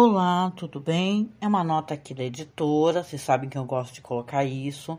[0.00, 1.28] Olá, tudo bem?
[1.40, 4.96] É uma nota aqui da editora, vocês sabem que eu gosto de colocar isso.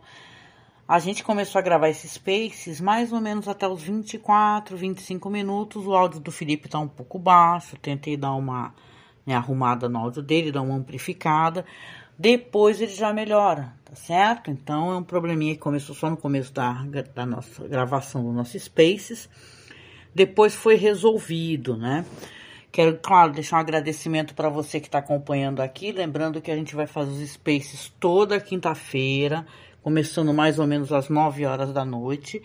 [0.85, 5.87] A gente começou a gravar esses spaces mais ou menos até os 24, 25 minutos.
[5.87, 8.73] O áudio do Felipe tá um pouco baixo, tentei dar uma
[9.25, 11.65] né, arrumada no áudio dele, dar uma amplificada.
[12.17, 14.51] Depois ele já melhora, tá certo?
[14.51, 16.73] Então é um probleminha que começou só no começo da,
[17.15, 19.29] da nossa gravação do nosso Spaces.
[20.13, 22.03] Depois foi resolvido, né?
[22.71, 25.91] Quero, claro, deixar um agradecimento para você que está acompanhando aqui.
[25.91, 29.45] Lembrando que a gente vai fazer os Spaces toda quinta-feira,
[29.81, 32.41] começando mais ou menos às 9 horas da noite.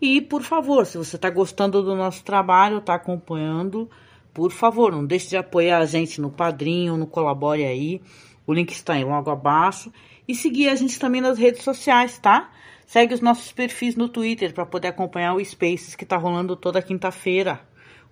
[0.00, 3.88] E, por favor, se você está gostando do nosso trabalho, está acompanhando,
[4.34, 8.02] por favor, não deixe de apoiar a gente no Padrinho, no Colabore aí.
[8.44, 9.92] O link está aí logo abaixo.
[10.26, 12.50] E seguir a gente também nas redes sociais, tá?
[12.84, 16.82] Segue os nossos perfis no Twitter para poder acompanhar o Spaces que está rolando toda
[16.82, 17.60] quinta-feira.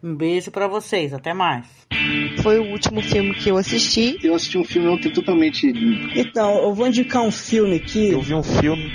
[0.03, 1.67] Um beijo para vocês, até mais.
[2.43, 4.19] Foi o último filme que eu assisti.
[4.23, 5.66] Eu assisti um filme ontem totalmente.
[6.15, 8.10] Então, eu vou indicar um filme aqui.
[8.10, 8.91] Eu vi um filme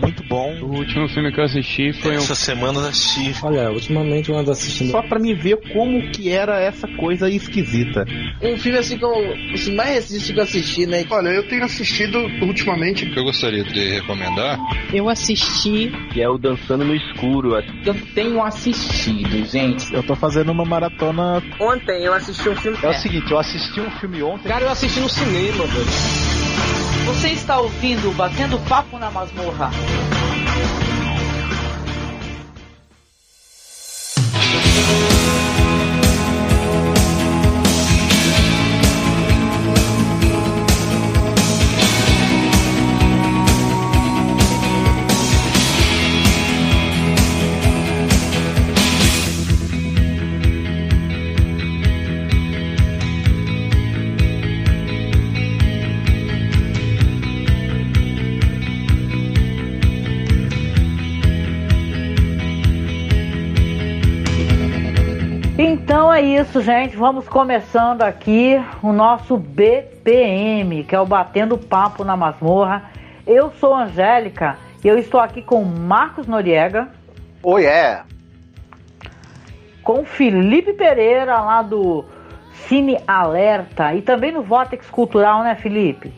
[0.00, 0.54] muito bom.
[0.62, 2.36] O último filme que eu assisti foi Essa um.
[2.36, 3.34] semana eu assisti.
[3.44, 4.90] Olha, ultimamente eu ando assistindo.
[4.90, 8.06] Só pra me ver como que era essa coisa esquisita.
[8.42, 9.12] Um filme assim que eu.
[9.54, 11.04] Assim, mais recente que eu assisti, né?
[11.10, 13.04] Olha, eu tenho assistido ultimamente.
[13.04, 14.58] O que eu gostaria de recomendar
[14.92, 15.90] Eu assisti.
[16.12, 17.54] que é o Dançando no Escuro.
[17.84, 19.92] Eu tenho assistido, gente.
[19.92, 21.42] Eu tô fazendo uma maratona.
[21.60, 22.67] Ontem eu assisti um filme.
[22.82, 24.48] É o seguinte, eu assisti um filme ontem.
[24.48, 25.86] Cara, eu assisti no cinema, velho.
[27.06, 29.70] Você está ouvindo Batendo Papo na Masmorra.
[66.18, 66.96] É isso, gente.
[66.96, 72.90] Vamos começando aqui o nosso BPM, que é o Batendo Papo na Masmorra.
[73.24, 76.88] Eu sou a Angélica e eu estou aqui com Marcos Noriega,
[77.40, 78.04] Oh, yeah.
[79.80, 82.04] com Felipe Pereira, lá do
[82.66, 86.12] Cine Alerta, e também no Vortex Cultural, né, Felipe?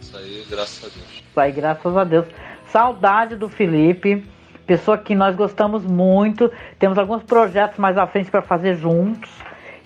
[0.00, 1.22] Isso aí, graças a Deus.
[1.34, 2.26] Vai, graças a Deus.
[2.68, 4.26] Saudade do Felipe,
[4.70, 6.48] pessoa que nós gostamos muito.
[6.78, 9.28] Temos alguns projetos mais à frente para fazer juntos.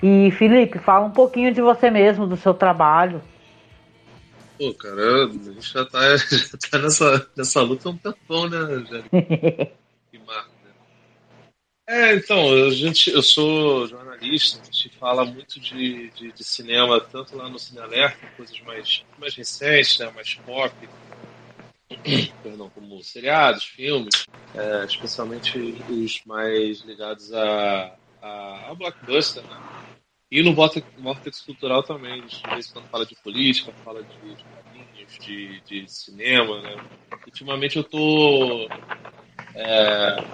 [0.02, 3.22] E Felipe, fala um pouquinho de você mesmo, do seu trabalho.
[4.58, 8.58] Pô, cara, a gente já tá, já tá nessa, nessa luta há um tempão, né,
[8.58, 9.72] Angélica?
[10.12, 10.70] E Marco, né?
[11.88, 17.00] É, então, a gente, eu sou jornalista, a gente fala muito de, de, de cinema,
[17.00, 20.72] tanto lá no Cine Alerta, coisas mais, mais recentes, né, mais pop,
[22.42, 24.24] perdão, como seriados, filmes,
[24.54, 29.60] é, especialmente os mais ligados a, a, a blockbuster, né?
[30.30, 34.44] E no Vortex, Cultural também, de vez em quando fala de política, fala de, de
[34.52, 36.76] quadrinhos, de, de cinema, né?
[37.26, 38.68] Ultimamente eu tô
[39.54, 40.24] é,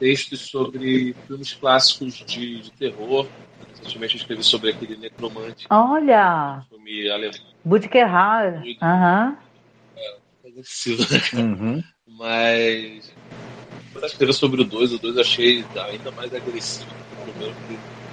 [0.00, 3.30] textos sobre filmes clássicos de, de terror.
[3.68, 7.38] Recentemente eu escrevi sobre aquele Necromante, Olha, filme alemão.
[8.82, 9.45] Aham.
[10.56, 11.42] Agressivo, né, cara?
[11.42, 11.82] Uhum.
[12.08, 13.12] Mas.
[13.94, 17.54] Eu escrever sobre o 2, o 2 eu achei ainda mais agressivo que o primeiro,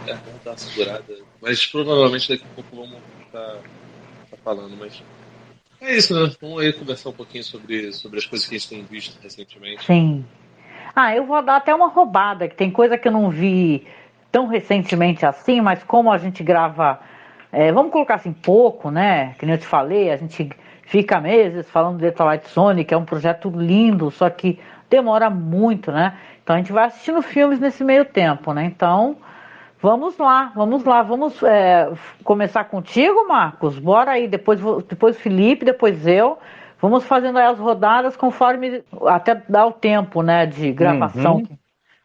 [0.06, 1.18] que é bom dar segurada.
[1.42, 3.58] Mas provavelmente daqui a pouco vamos estar
[4.32, 5.04] tá falando, mas.
[5.82, 6.34] É isso, né?
[6.42, 9.84] Vamos aí conversar um pouquinho sobre, sobre as coisas que a gente tem visto recentemente.
[9.84, 10.26] Sim.
[10.96, 13.86] Ah, eu vou dar até uma roubada, que tem coisa que eu não vi
[14.32, 17.00] tão recentemente assim, mas como a gente grava,
[17.52, 19.36] é, vamos colocar assim, pouco, né?
[19.38, 20.50] Que nem eu te falei, a gente
[20.84, 25.92] fica meses falando de Twilight Zone, que é um projeto lindo, só que demora muito,
[25.92, 26.18] né?
[26.44, 28.66] Então a gente vai assistindo filmes nesse meio tempo, né?
[28.66, 29.18] Então,
[29.82, 31.92] vamos lá, vamos lá, vamos é,
[32.24, 33.80] começar contigo, Marcos?
[33.80, 36.38] Bora aí, depois, depois o Felipe, depois eu.
[36.82, 41.38] Vamos fazendo aí as rodadas conforme até dá o tempo, né, de gravação.
[41.38, 41.58] Uhum.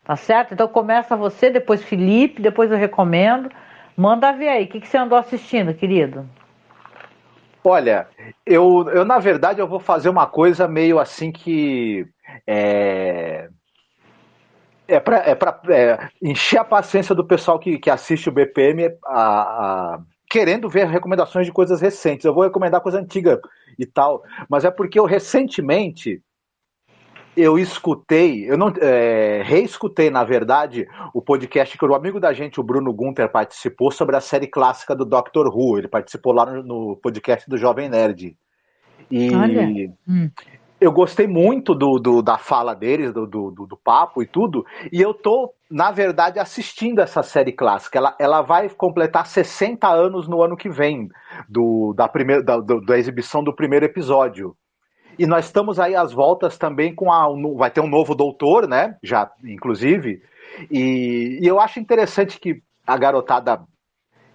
[0.04, 0.54] Tá certo?
[0.54, 3.50] Então começa você, depois Felipe, depois eu recomendo.
[3.96, 6.24] Manda ver aí, o que, que você andou assistindo, querido?
[7.64, 8.08] Olha,
[8.46, 12.06] eu, eu na verdade eu vou fazer uma coisa meio assim que
[12.46, 13.48] é
[14.86, 18.90] é para é pra, é, encher a paciência do pessoal que, que assiste o BPM
[19.04, 20.00] a, a-
[20.30, 22.24] querendo ver recomendações de coisas recentes.
[22.24, 23.40] Eu vou recomendar coisa antiga
[23.78, 26.22] e tal, mas é porque eu recentemente
[27.40, 32.58] eu escutei, eu não é, reescutei, na verdade, o podcast que o amigo da gente,
[32.58, 35.78] o Bruno Gunter, participou sobre a série clássica do Doctor Who.
[35.78, 38.36] Ele participou lá no, no podcast do Jovem Nerd.
[39.10, 39.30] E
[40.06, 40.30] hum.
[40.80, 44.66] eu gostei muito do, do, da fala deles, do, do, do, papo e tudo.
[44.92, 47.98] E eu tô, na verdade, assistindo essa série clássica.
[47.98, 51.08] Ela, ela vai completar 60 anos no ano que vem,
[51.48, 54.56] do, da, primeira, da, do, da exibição do primeiro episódio.
[55.18, 57.26] E nós estamos aí às voltas também com a.
[57.56, 58.96] Vai ter um novo doutor, né?
[59.02, 60.22] Já, inclusive.
[60.70, 63.60] E, e eu acho interessante que a garotada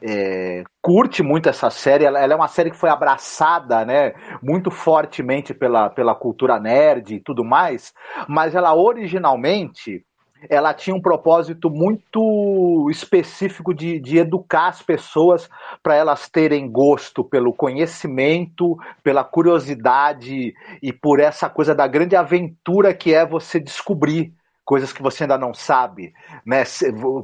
[0.02, 2.06] é, curte muito essa série.
[2.06, 7.16] Ela, ela, é uma série que foi abraçada, né, muito fortemente pela, pela cultura nerd
[7.16, 7.94] e tudo mais.
[8.28, 10.04] Mas ela originalmente
[10.50, 15.50] ela tinha um propósito muito específico de, de educar as pessoas
[15.82, 22.94] para elas terem gosto pelo conhecimento, pela curiosidade e por essa coisa da grande aventura
[22.94, 24.34] que é você descobrir
[24.66, 26.14] coisas que você ainda não sabe,
[26.46, 26.64] né?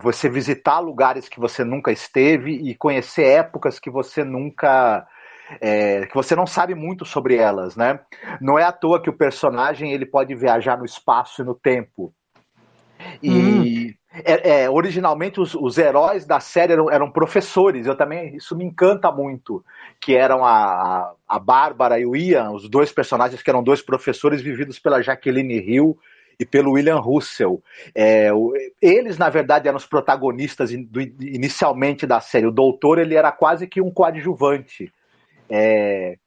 [0.01, 5.07] Você visitar lugares que você nunca esteve e conhecer épocas que você nunca
[5.61, 7.99] é, que você não sabe muito sobre elas, né?
[8.39, 12.13] Não é à toa que o personagem ele pode viajar no espaço e no tempo.
[13.21, 13.93] E hum.
[14.13, 17.85] é, é, originalmente os, os, heróis da série eram, eram, professores.
[17.85, 19.63] Eu também isso me encanta muito,
[19.99, 24.41] que eram a, a Bárbara e o Ian, os dois personagens que eram dois professores
[24.41, 25.97] vividos pela Jacqueline Hill
[26.39, 27.61] e pelo William Russell.
[27.93, 28.29] É,
[28.81, 32.47] eles, na verdade, eram os protagonistas do, inicialmente da série.
[32.47, 34.91] O Doutor ele era quase que um coadjuvante.
[35.49, 36.17] É,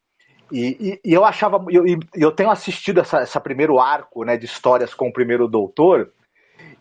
[0.51, 1.85] e, e, e, eu achava, eu,
[2.15, 6.11] eu tenho assistido essa, essa primeiro arco né, de histórias com o primeiro Doutor,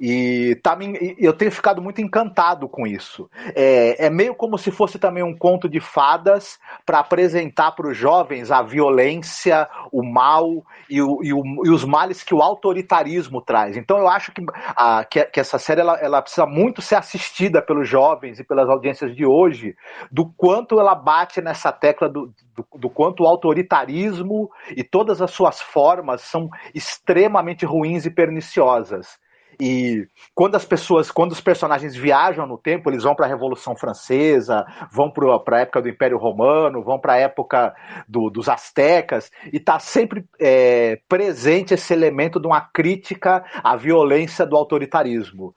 [0.03, 0.75] e tá,
[1.19, 3.30] eu tenho ficado muito encantado com isso.
[3.53, 7.95] É, é meio como se fosse também um conto de fadas para apresentar para os
[7.95, 13.44] jovens a violência, o mal e, o, e, o, e, os males que o autoritarismo
[13.44, 13.77] traz.
[13.77, 14.44] Então eu acho que,
[14.75, 18.68] a, que, que, essa série ela, ela precisa muito ser assistida pelos jovens e pelas
[18.68, 19.75] audiências de hoje,
[20.12, 25.30] do quanto ela bate nessa tecla do, do, do quanto o autoritarismo e todas as
[25.30, 29.21] suas formas são extremamente ruins e perniciosas.
[29.63, 33.75] E quando as pessoas, quando os personagens viajam no tempo, eles vão para a Revolução
[33.75, 37.72] Francesa, vão para a época do Império Romano, vão para a época
[38.08, 44.48] do, dos Aztecas, e está sempre é, presente esse elemento de uma crítica à violência
[44.48, 45.54] do autoritarismo.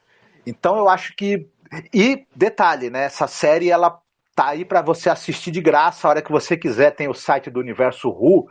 [0.46, 1.48] Então eu acho que.
[1.90, 3.04] E detalhe, né?
[3.04, 3.98] Essa série ela
[4.36, 6.90] tá aí para você assistir de graça a hora que você quiser.
[6.90, 8.48] Tem o site do Universo Ru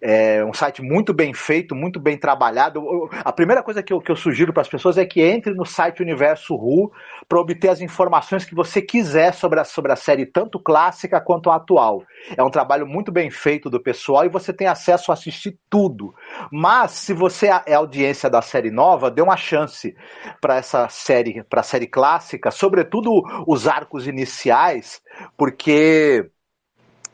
[0.00, 3.08] é um site muito bem feito, muito bem trabalhado.
[3.24, 5.64] A primeira coisa que eu, que eu sugiro para as pessoas é que entre no
[5.64, 6.92] site Universo Ru
[7.28, 11.50] para obter as informações que você quiser sobre a, sobre a série, tanto clássica quanto
[11.50, 12.02] atual.
[12.36, 16.14] É um trabalho muito bem feito do pessoal e você tem acesso a assistir tudo.
[16.52, 19.96] Mas, se você é audiência da série nova, dê uma chance
[20.40, 25.00] para essa série, para a série clássica, sobretudo os arcos iniciais,
[25.36, 26.30] porque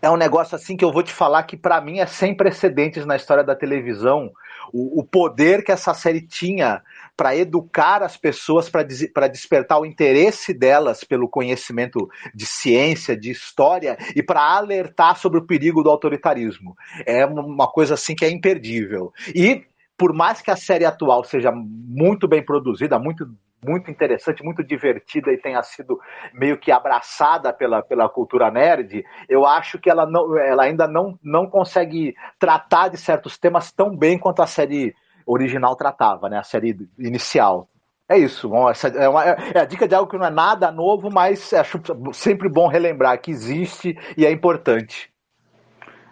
[0.03, 3.07] é um negócio assim que eu vou te falar que para mim é sem precedentes
[3.07, 4.33] na história da televisão.
[4.73, 6.83] O, o poder que essa série tinha
[7.17, 13.31] para educar as pessoas, para des, despertar o interesse delas pelo conhecimento de ciência, de
[13.31, 16.77] história e para alertar sobre o perigo do autoritarismo.
[17.07, 19.13] É uma coisa assim que é imperdível.
[19.33, 19.65] E
[19.97, 23.29] por mais que a série atual seja muito bem produzida, muito
[23.64, 26.00] muito interessante, muito divertida e tenha sido
[26.32, 31.19] meio que abraçada pela, pela cultura nerd, eu acho que ela, não, ela ainda não,
[31.23, 34.94] não consegue tratar de certos temas tão bem quanto a série
[35.25, 36.39] original tratava, né?
[36.39, 37.69] A série inicial.
[38.08, 38.48] É isso.
[38.48, 41.53] Bom, essa é, uma, é, a dica de algo que não é nada novo, mas
[41.53, 41.81] acho
[42.13, 45.10] sempre bom relembrar que existe e é importante.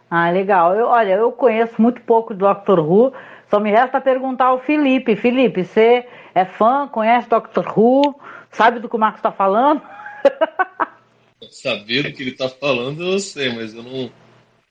[0.08, 0.74] Ah, legal.
[0.74, 3.12] Eu, olha, eu conheço muito pouco do Doctor Who,
[3.48, 5.16] só me resta perguntar ao Felipe.
[5.16, 8.20] Felipe, você é fã, conhece Doctor Who,
[8.50, 9.82] sabe do que o Marcos está falando?
[11.50, 14.12] Saber do que ele está falando eu sei, mas eu não,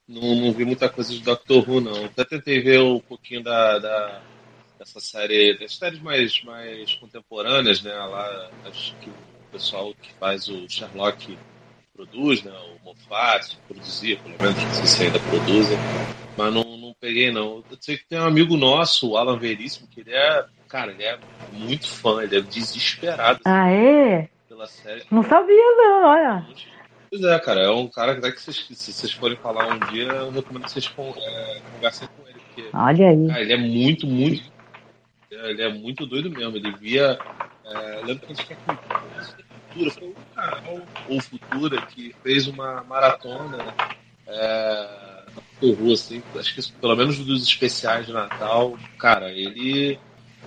[0.08, 2.04] não, não, vi muita coisa de Doctor Who, não.
[2.04, 4.20] Até tentei ver um pouquinho da, da
[4.80, 7.92] dessa série, das séries mais, mais contemporâneas, né?
[7.92, 11.36] Lá, acho que o pessoal que faz o Sherlock
[11.92, 12.52] produz, né?
[12.52, 15.76] O Moffat produzia, pelo menos, não sei se ainda produzem,
[16.34, 17.62] mas não, não peguei não.
[17.70, 21.02] Eu sei que tem um amigo nosso, o Alan Veríssimo, que ele é, cara, ele
[21.02, 21.18] é
[21.52, 23.40] muito fã, ele é desesperado.
[23.44, 24.28] Ah, é?
[24.48, 25.02] Pela série.
[25.10, 26.46] Não sabia não, olha.
[27.10, 30.30] Pois é, cara, é um cara que vocês, se vocês forem falar um dia, eu
[30.30, 32.38] recomendo que vocês é, conversem com ele.
[32.38, 33.26] Porque, olha aí.
[33.26, 34.52] Cara, ele é muito, muito.
[35.28, 36.56] Ele é muito doido mesmo.
[36.56, 37.18] Ele via.
[37.64, 38.56] É, lembro que a gente quer
[39.70, 43.58] Futura, foi o canal ou Futura que fez uma maratona
[44.26, 49.98] é, Doctor Who, assim, acho que pelo menos dos especiais de Natal, cara, ele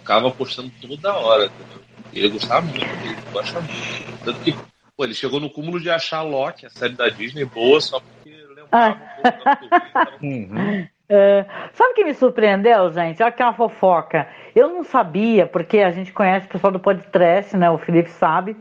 [0.04, 1.82] ficava postando toda hora, entendeu?
[2.14, 4.26] Ele gostava muito dele, gosta muito.
[4.26, 4.54] Tanto que,
[4.96, 8.30] pô, ele chegou no cúmulo de achar Loki, a série da Disney, boa só porque
[8.54, 10.12] lembrava um pouco da.
[10.22, 10.88] Uhum.
[11.10, 13.22] É, sabe o que me surpreendeu, gente?
[13.22, 14.28] Olha que é uma fofoca.
[14.56, 17.70] Eu não sabia, porque a gente conhece o pessoal do podcast, né?
[17.70, 18.56] O Felipe sabe,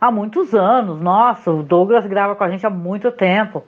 [0.00, 1.00] há muitos anos.
[1.00, 3.64] Nossa, o Douglas grava com a gente há muito tempo.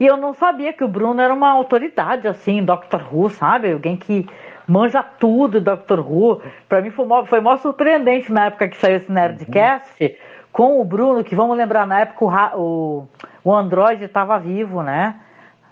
[0.00, 3.72] E eu não sabia que o Bruno era uma autoridade, assim, Doctor Who, sabe?
[3.72, 4.26] Alguém que
[4.68, 6.40] manja tudo Doctor Who.
[6.68, 10.16] Pra mim foi mó, foi mó surpreendente na época que saiu esse Nerdcast
[10.52, 12.28] com o Bruno, que vamos lembrar, na época o,
[12.60, 13.08] o,
[13.44, 15.14] o Android estava vivo, né?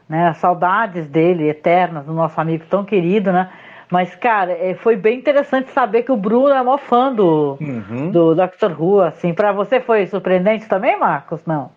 [0.09, 0.33] né?
[0.35, 3.51] Saudades dele, eternas, do nosso amigo tão querido, né?
[3.91, 8.11] Mas, cara, eh, foi bem interessante saber que o Bruno é mó fã do, Uhum.
[8.11, 9.33] do Doctor Who, assim.
[9.33, 11.41] Pra você foi surpreendente também, Marcos?
[11.47, 11.71] Não.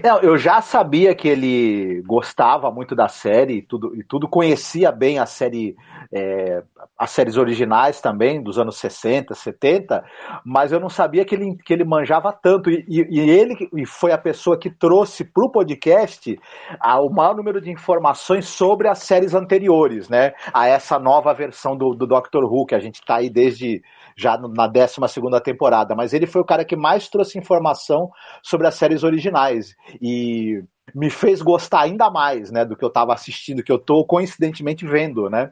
[0.00, 4.92] Não, eu já sabia que ele gostava muito da série e tudo, e tudo conhecia
[4.92, 5.76] bem a série,
[6.12, 6.62] é,
[6.96, 10.04] as séries originais também, dos anos 60, 70,
[10.44, 12.70] mas eu não sabia que ele, que ele manjava tanto.
[12.70, 16.38] E, e- e ele e foi a pessoa que trouxe para o podcast
[16.80, 20.32] a- o maior número de informações sobre as séries anteriores, né?
[20.54, 23.82] A essa nova versão do, do Doctor Who, que a gente está aí desde
[24.16, 25.94] já na 12 segunda temporada.
[25.94, 28.10] Mas ele foi o cara que mais trouxe informação
[28.42, 30.62] sobre as séries originais e
[30.94, 34.86] me fez gostar ainda mais, né, do que eu estava assistindo, que eu tô coincidentemente
[34.86, 35.50] vendo, né?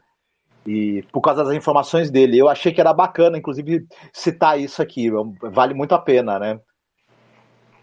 [0.67, 5.11] E por causa das informações dele, eu achei que era bacana, inclusive citar isso aqui,
[5.43, 6.61] vale muito a pena, né?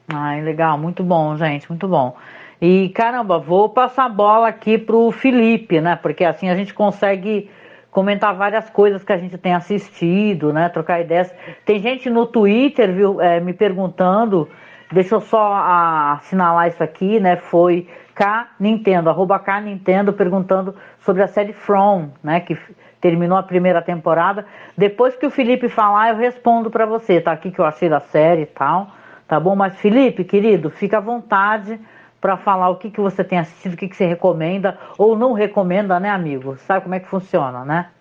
[0.08, 2.16] Ai, legal, muito bom, gente, muito bom.
[2.62, 5.96] E caramba, vou passar a bola aqui pro Felipe, né?
[5.96, 7.50] Porque assim a gente consegue
[7.98, 10.70] comentar várias coisas que a gente tem assistido, né?
[10.70, 11.34] Trocar ideias.
[11.66, 14.48] Tem gente no Twitter, viu, é, me perguntando.
[14.92, 17.38] Deixa eu só ah, assinalar isso aqui, né?
[17.38, 22.40] Foi K Nintendo, arroba K Nintendo, perguntando sobre a série From, né?
[22.40, 22.56] Que
[23.02, 24.46] terminou a primeira temporada.
[24.78, 27.32] Depois que o Felipe falar, eu respondo pra você, tá?
[27.32, 28.92] Aqui que eu achei da série e tal.
[29.28, 29.56] Tá bom?
[29.56, 31.80] Mas Felipe, querido, fica à vontade
[32.20, 35.34] para falar o que, que você tem assistido, o que, que você recomenda ou não
[35.34, 36.58] recomenda, né, amigo?
[36.58, 37.92] Sabe como é que funciona, né?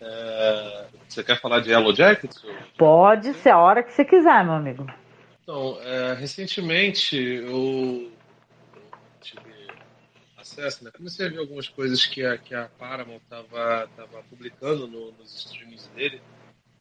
[0.00, 2.44] É, você quer falar de Yellow Jackets?
[2.76, 4.86] Pode ser a hora que você quiser, meu amigo.
[5.42, 8.10] Então, é, recentemente eu
[9.20, 9.52] tive
[10.36, 10.90] acesso, né?
[10.96, 15.34] Comecei a ver algumas coisas que a, que a Paramount estava tava publicando no- nos
[15.34, 16.20] streamings dele.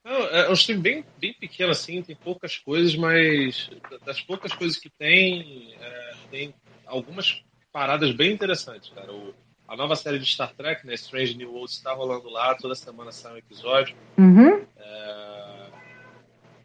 [0.04, 3.70] Não, é um stream bem, bem pequeno, assim, tem poucas coisas, mas
[4.04, 6.56] das poucas coisas que tem, é, tem
[6.92, 9.12] algumas paradas bem interessantes, cara.
[9.12, 9.34] O-
[9.68, 13.12] a nova série de Star Trek, né, Strange New Worlds, está rolando lá, toda semana
[13.12, 13.96] sai um episódio.
[14.18, 14.66] Uhum.
[14.76, 15.68] É,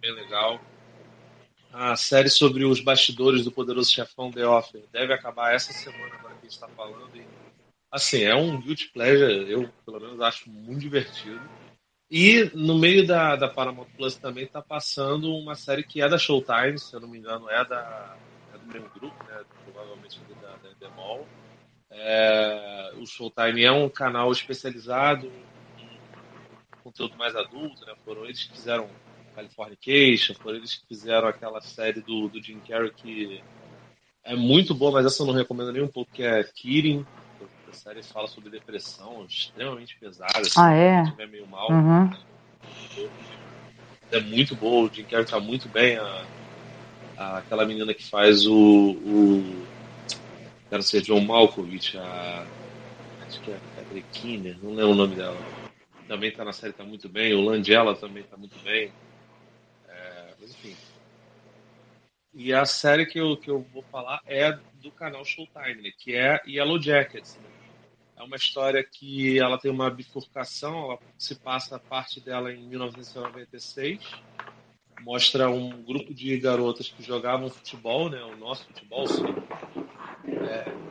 [0.00, 0.60] bem legal.
[1.72, 6.34] A série sobre os bastidores do poderoso chefão The Offer deve acabar essa semana, agora
[6.34, 7.10] que a gente está falando.
[7.14, 7.22] E,
[7.92, 11.40] assim, é um guilty pleasure, eu pelo menos acho muito divertido.
[12.10, 16.18] E no meio da, da Paramount Plus também está passando uma série que é da
[16.18, 18.16] Showtime, se eu não me engano, é, da,
[18.66, 19.44] mesmo grupo, né?
[19.64, 21.26] provavelmente ali da, da Endemol.
[21.90, 25.98] É, o Showtime é um canal especializado em
[26.82, 27.94] conteúdo mais adulto, né?
[28.04, 28.88] Foram eles que fizeram
[29.34, 33.42] Californication, foram eles que fizeram aquela série do, do Jim Carrey que
[34.24, 37.06] é muito boa, mas essa eu não recomendo nem um pouco, que é Kidding.
[37.68, 40.40] A série fala sobre depressão, extremamente pesada.
[40.40, 41.02] assim, Ah, é?
[41.02, 41.70] estiver meio mal.
[41.70, 42.10] Uhum.
[44.10, 45.96] É muito boa, o Jim Carrey tá muito bem.
[45.96, 46.35] A-
[47.16, 48.54] aquela menina que faz o.
[49.04, 52.46] o ser John Malkovich, a.
[53.26, 55.36] Acho que é a Catherine Keener, não lembro o nome dela.
[56.06, 57.34] Também tá na série, tá muito bem.
[57.34, 58.92] O Langella também tá muito bem.
[59.88, 60.76] É, mas enfim.
[62.32, 66.14] E a série que eu, que eu vou falar é do canal Showtime, né, que
[66.14, 67.36] é Yellow Jackets.
[67.36, 67.48] né.
[68.16, 72.62] É uma história que ela tem uma bifurcação, ela se passa a parte dela em
[72.66, 74.00] 1996.
[75.00, 79.24] Mostra um grupo de garotas que jogavam futebol, né, o nosso futebol, sim.
[80.26, 80.86] É,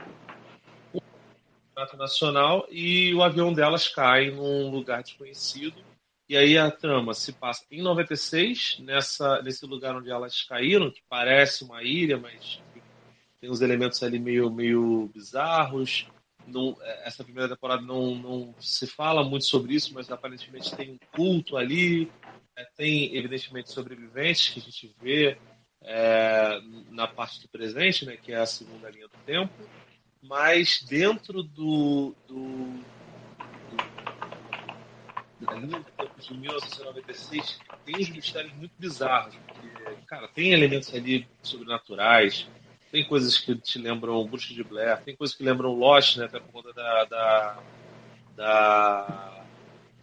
[1.97, 5.83] nacional e o avião delas cai num lugar desconhecido.
[6.27, 11.01] E aí a trama se passa em 96, nessa, nesse lugar onde elas caíram, que
[11.07, 12.59] parece uma ilha, mas
[13.39, 16.07] tem uns elementos ali meio, meio bizarros.
[16.47, 20.97] Não, essa primeira temporada não, não se fala muito sobre isso, mas aparentemente tem um
[21.11, 22.09] culto ali.
[22.57, 25.37] É, tem, evidentemente, sobreviventes que a gente vê
[25.81, 29.53] é, na parte do presente, né, que é a segunda linha do tempo.
[30.23, 32.79] Mas dentro do, do,
[33.77, 33.85] do
[35.45, 39.35] da linha do tempo de 1996 tem uns mistérios muito bizarros.
[39.47, 42.47] Porque, cara, tem elementos ali sobrenaturais,
[42.91, 46.25] tem coisas que te lembram Bruxa de Blair, tem coisas que lembram Lost, né?
[46.25, 47.63] Até por conta da, da,
[48.35, 49.44] da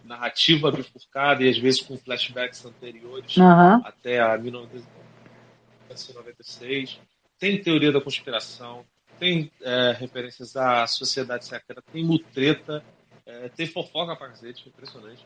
[0.04, 3.74] narrativa bifurcada e às vezes com flashbacks anteriores Uhum.
[3.84, 6.98] até a 1996.
[7.38, 8.84] Tem teoria da conspiração,
[9.18, 12.84] tem é, referências à sociedade secreta, tem mutreta,
[13.26, 15.24] é, tem fofoca pra cacete, impressionante.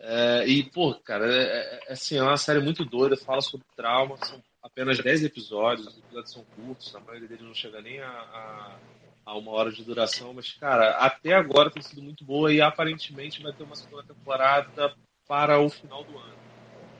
[0.00, 4.16] É, e, pô, cara, é, é, assim, é uma série muito doida, fala sobre trauma,
[4.24, 8.08] são apenas 10 episódios, os episódios são curtos, a maioria deles não chega nem a,
[8.08, 8.78] a,
[9.28, 13.42] a uma hora de duração, mas, cara, até agora tem sido muito boa e aparentemente
[13.42, 14.94] vai ter uma segunda temporada
[15.26, 16.34] para o final do ano.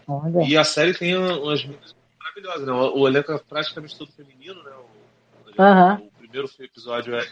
[0.06, 0.47] Olha.
[0.47, 2.73] E a série tem umas meninas maravilhosas, né?
[2.73, 4.73] O, o elenco é praticamente todo feminino, né?
[4.73, 6.02] O, Aham.
[6.02, 7.26] o primeiro episódio é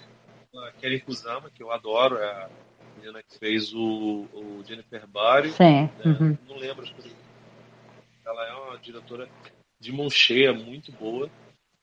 [0.54, 2.48] a Kelly Kusama, que eu adoro, é a
[2.96, 5.50] menina que fez o, o Jennifer Barry.
[5.50, 5.90] Sim.
[6.04, 6.38] né?
[6.48, 7.14] Não lembro as coisas.
[8.24, 9.28] Ela é uma diretora
[9.78, 11.30] de mão cheia, muito boa.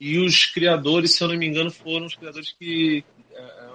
[0.05, 3.05] E os criadores, se eu não me engano, foram os criadores que.
[3.31, 3.67] é, é,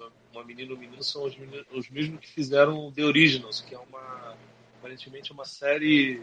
[0.00, 3.60] uma- uma menina e um menino são os, meni- os mesmos que fizeram The Originals,
[3.60, 4.34] que é uma.
[4.80, 6.20] Aparentemente uma série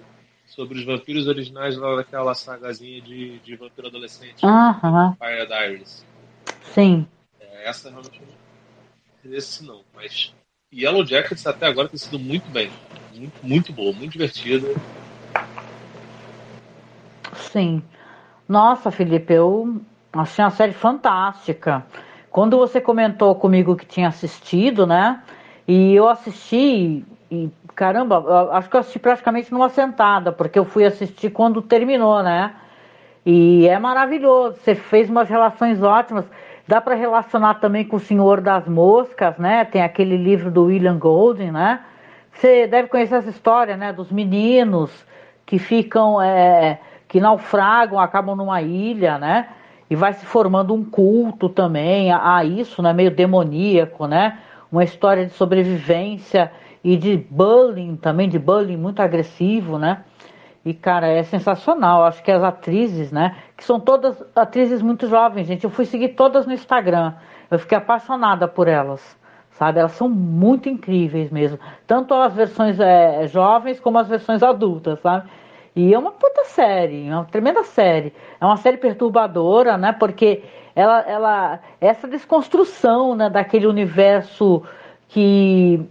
[0.48, 4.46] sobre os vampiros originais lá daquela sagazinha de, de vampiro adolescente.
[4.46, 5.16] Aham.
[5.18, 6.04] Fire Diaries.
[6.74, 7.08] Sim.
[7.40, 8.20] É, essa realmente
[9.24, 10.34] não esse não, mas
[10.74, 12.70] Yellow Jackets até agora tem sido muito bem.
[13.14, 14.68] Muito, muito boa, muito divertida.
[17.52, 17.82] Sim.
[18.50, 19.80] Nossa, Felipe, eu
[20.12, 21.86] achei uma série fantástica.
[22.32, 25.22] Quando você comentou comigo que tinha assistido, né?
[25.68, 30.84] E eu assisti, e caramba, acho que eu assisti praticamente numa sentada, porque eu fui
[30.84, 32.56] assistir quando terminou, né?
[33.24, 34.58] E é maravilhoso.
[34.58, 36.26] Você fez umas relações ótimas.
[36.68, 39.64] Dá para relacionar também com o Senhor das Moscas, né?
[39.64, 41.82] Tem aquele livro do William Golding, né?
[42.34, 43.94] Você deve conhecer essa história, né?
[43.94, 44.92] Dos meninos
[45.46, 46.80] que ficam, é,
[47.10, 49.50] que naufragam, acabam numa ilha, né?
[49.90, 52.94] E vai se formando um culto também a, a isso, né?
[52.94, 54.38] Meio demoníaco, né?
[54.72, 56.52] Uma história de sobrevivência
[56.84, 60.04] e de bullying também, de bullying muito agressivo, né?
[60.64, 62.04] E, cara, é sensacional.
[62.04, 63.36] Acho que as atrizes, né?
[63.58, 65.64] Que são todas atrizes muito jovens, gente.
[65.64, 67.16] Eu fui seguir todas no Instagram.
[67.50, 69.18] Eu fiquei apaixonada por elas.
[69.50, 69.80] Sabe?
[69.80, 71.58] Elas são muito incríveis mesmo.
[71.88, 75.28] Tanto as versões é, jovens como as versões adultas, sabe?
[75.76, 78.14] E é uma puta série, é uma tremenda série.
[78.40, 79.92] É uma série perturbadora, né?
[79.92, 80.44] Porque
[80.76, 84.64] ela, ela essa desconstrução, né, daquele universo
[85.08, 85.86] que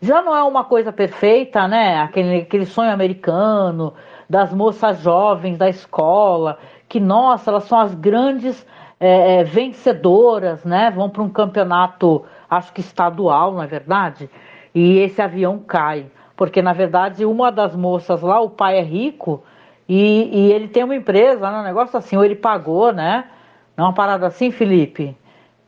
[0.00, 2.00] já não é uma coisa perfeita, né?
[2.00, 3.92] Aquele, aquele sonho americano
[4.28, 8.66] das moças jovens da escola, que nossa, elas são as grandes
[8.98, 10.90] é, é, vencedoras, né?
[10.90, 14.30] Vão para um campeonato, acho que estadual, não é verdade?
[14.74, 16.06] E esse avião cai,
[16.40, 19.44] porque na verdade uma das moças lá, o pai é rico
[19.86, 21.58] e, e ele tem uma empresa, né?
[21.60, 23.30] um negócio assim, ou ele pagou, né?
[23.76, 25.14] Não é uma parada assim, Felipe?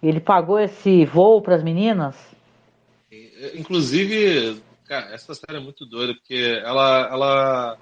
[0.02, 2.16] Ele pagou esse voo para as meninas?
[3.54, 7.78] Inclusive, cara, essa série é muito doida, porque ela, ela,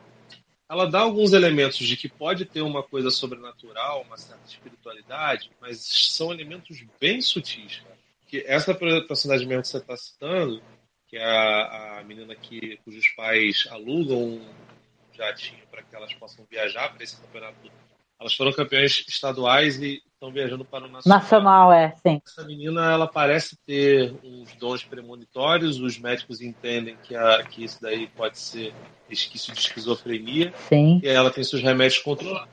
[0.69, 5.79] ela dá alguns elementos de que pode ter uma coisa sobrenatural, uma certa espiritualidade, mas
[5.79, 7.97] são elementos bem sutis, cara.
[8.27, 10.61] Que essa personagem mesmo que você está citando,
[11.11, 14.49] que é a, a menina que, cujos pais alugam um
[15.13, 17.57] jatinho para que elas possam viajar para esse campeonato.
[18.19, 21.19] Elas foram campeões estaduais e estão viajando para o nacional.
[21.19, 22.23] Nacional, é, sim.
[22.25, 25.81] Essa menina, ela parece ter uns dons premonitórios.
[25.81, 28.73] Os médicos entendem que, a, que isso daí pode ser
[29.09, 30.53] resquício de esquizofrenia.
[30.69, 31.01] Sim.
[31.03, 32.51] E ela tem seus remédios controlados.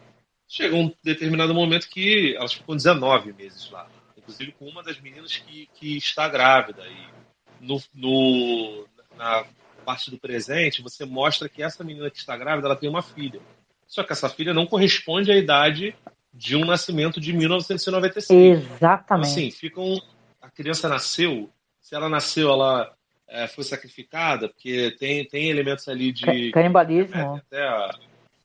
[0.47, 3.87] Chega um determinado momento que elas ficam 19 meses lá.
[4.17, 6.83] Inclusive com uma das meninas que, que está grávida.
[6.87, 7.17] E
[7.59, 9.45] no, no, na
[9.85, 13.39] parte do presente, você mostra que essa menina que está grávida, ela tem uma filha.
[13.87, 15.95] Só que essa filha não corresponde à idade
[16.33, 18.29] de um nascimento de 1996.
[18.29, 19.05] Exatamente.
[19.05, 20.01] Então, assim, ficam.
[20.41, 21.49] A criança nasceu,
[21.81, 22.93] se ela nasceu, ela
[23.27, 26.51] é, foi sacrificada, porque tem, tem elementos ali de.
[26.51, 27.35] Canibalismo.
[27.35, 27.91] Até a,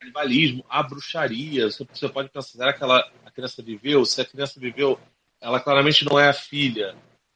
[0.02, 1.70] canibalismo, a bruxaria.
[1.70, 4.04] Você, você pode pensar, será que ela, a criança viveu?
[4.04, 4.98] Se a criança viveu,
[5.40, 6.94] ela claramente não é a filha.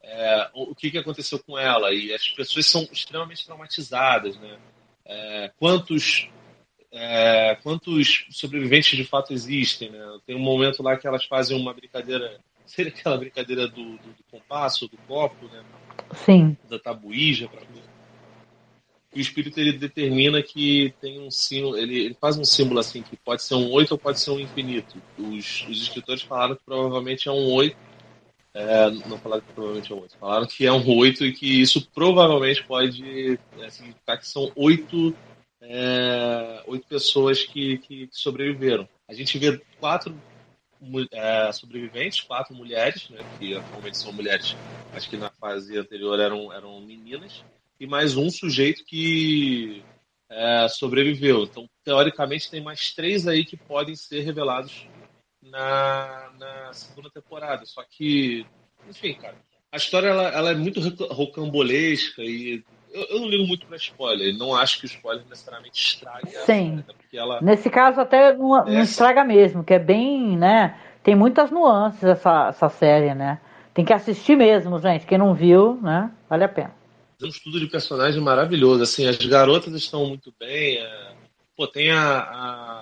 [0.08, 1.92] É, o que, que aconteceu com ela?
[1.92, 4.56] E as pessoas são extremamente traumatizadas, né?
[5.04, 6.28] É, quantos
[6.92, 10.18] é, quantos sobreviventes de fato existem, né?
[10.24, 14.24] Tem um momento lá que elas fazem uma brincadeira, seria aquela brincadeira do, do, do
[14.30, 15.64] compasso, do copo, né?
[16.14, 16.56] Sim.
[16.70, 17.48] Da tabuíja.
[17.48, 17.60] Pra...
[19.14, 23.16] O espírito ele determina que tem um símbolo, ele, ele faz um símbolo assim que
[23.16, 25.02] pode ser um 8 ou pode ser um infinito.
[25.18, 27.76] Os, os escritores falaram que provavelmente é um 8.
[28.58, 30.16] É, não falaram que provavelmente é um 8.
[30.18, 35.14] Falaram que é um 8 e que isso provavelmente pode é, significar que são oito
[35.60, 38.88] é, oito pessoas que, que, sobreviveram.
[39.06, 40.18] A gente vê quatro
[41.12, 44.56] é, sobreviventes, quatro mulheres, né, que atualmente são mulheres,
[44.94, 47.44] acho que na fase anterior eram, eram meninas,
[47.78, 49.82] e mais um sujeito que
[50.30, 51.44] é, sobreviveu.
[51.44, 54.86] Então, teoricamente, tem mais três aí que podem ser revelados
[55.50, 57.64] na, na segunda temporada.
[57.64, 58.46] Só que,
[58.88, 59.36] enfim, cara,
[59.72, 60.80] a história ela, ela é muito
[61.12, 64.36] rocambolesca e eu, eu, não ligo muito para spoiler.
[64.36, 66.44] Não acho que o spoiler necessariamente estrague Sim.
[66.44, 66.84] Série, né?
[67.12, 67.40] ela...
[67.42, 70.78] Nesse caso, até não, não, estraga mesmo, que é bem, né?
[71.02, 73.40] Tem muitas nuances essa, essa série, né?
[73.74, 75.06] Tem que assistir mesmo, gente.
[75.06, 76.10] Quem não viu, né?
[76.28, 76.74] Vale a pena.
[77.20, 78.82] É um estudo de personagem maravilhoso.
[78.82, 80.78] Assim, as garotas estão muito bem.
[80.78, 81.12] É...
[81.54, 82.75] Pô, tem a, a,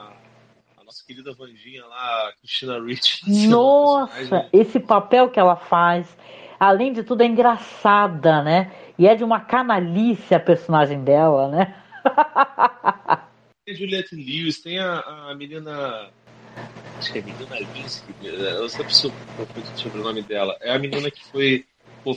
[1.04, 3.22] nossa querida Vanjinha lá, Christina Rich.
[3.48, 6.16] Nossa, esse papel que ela faz,
[6.58, 8.72] além de tudo, é engraçada, né?
[8.98, 11.76] E é de uma canalice a personagem dela, né?
[13.64, 16.10] tem a Juliette Lewis, tem a, a menina.
[16.98, 19.12] Acho que é a menina Linsky, eu sempre sou
[19.76, 20.56] sobre o nome dela.
[20.60, 21.66] É a menina que foi,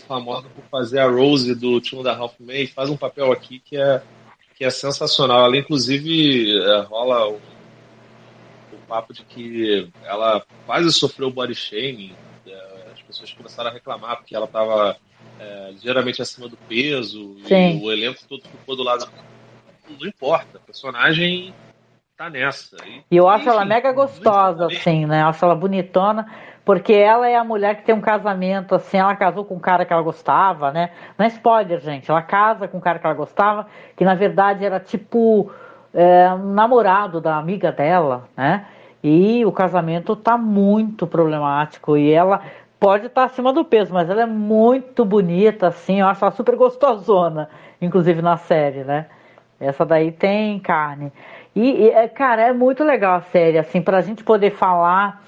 [0.07, 3.75] famosa por fazer a Rose do Timo da Ralph May, faz um papel aqui que
[3.75, 4.03] é,
[4.55, 5.45] que é sensacional.
[5.45, 7.39] Ela, inclusive, é, rola
[8.87, 12.15] papo de que ela quase sofreu body shaming.
[12.45, 14.97] É, as pessoas começaram a reclamar porque ela estava
[15.39, 17.79] é, ligeiramente acima do peso Sim.
[17.79, 19.07] e o elenco todo ficou do lado.
[19.99, 21.53] Não importa, a personagem
[22.17, 22.75] tá nessa.
[22.85, 25.21] E, e eu acho enfim, ela mega gostosa, assim, né?
[25.21, 26.27] Eu acho ela bonitona,
[26.65, 29.85] porque ela é a mulher que tem um casamento, assim, ela casou com um cara
[29.85, 30.91] que ela gostava, né?
[31.17, 32.09] Não é spoiler, gente.
[32.09, 35.49] Ela casa com um cara que ela gostava, que na verdade era tipo
[35.93, 38.65] é, um namorado da amiga dela, né?
[39.03, 41.97] E o casamento tá muito problemático.
[41.97, 42.41] E ela
[42.79, 46.55] pode estar acima do peso, mas ela é muito bonita, assim, eu acho ela super
[46.55, 47.49] gostosona,
[47.81, 49.07] inclusive na série, né?
[49.59, 51.11] Essa daí tem carne.
[51.55, 55.23] E, e é, cara, é muito legal a série, assim, pra gente poder falar.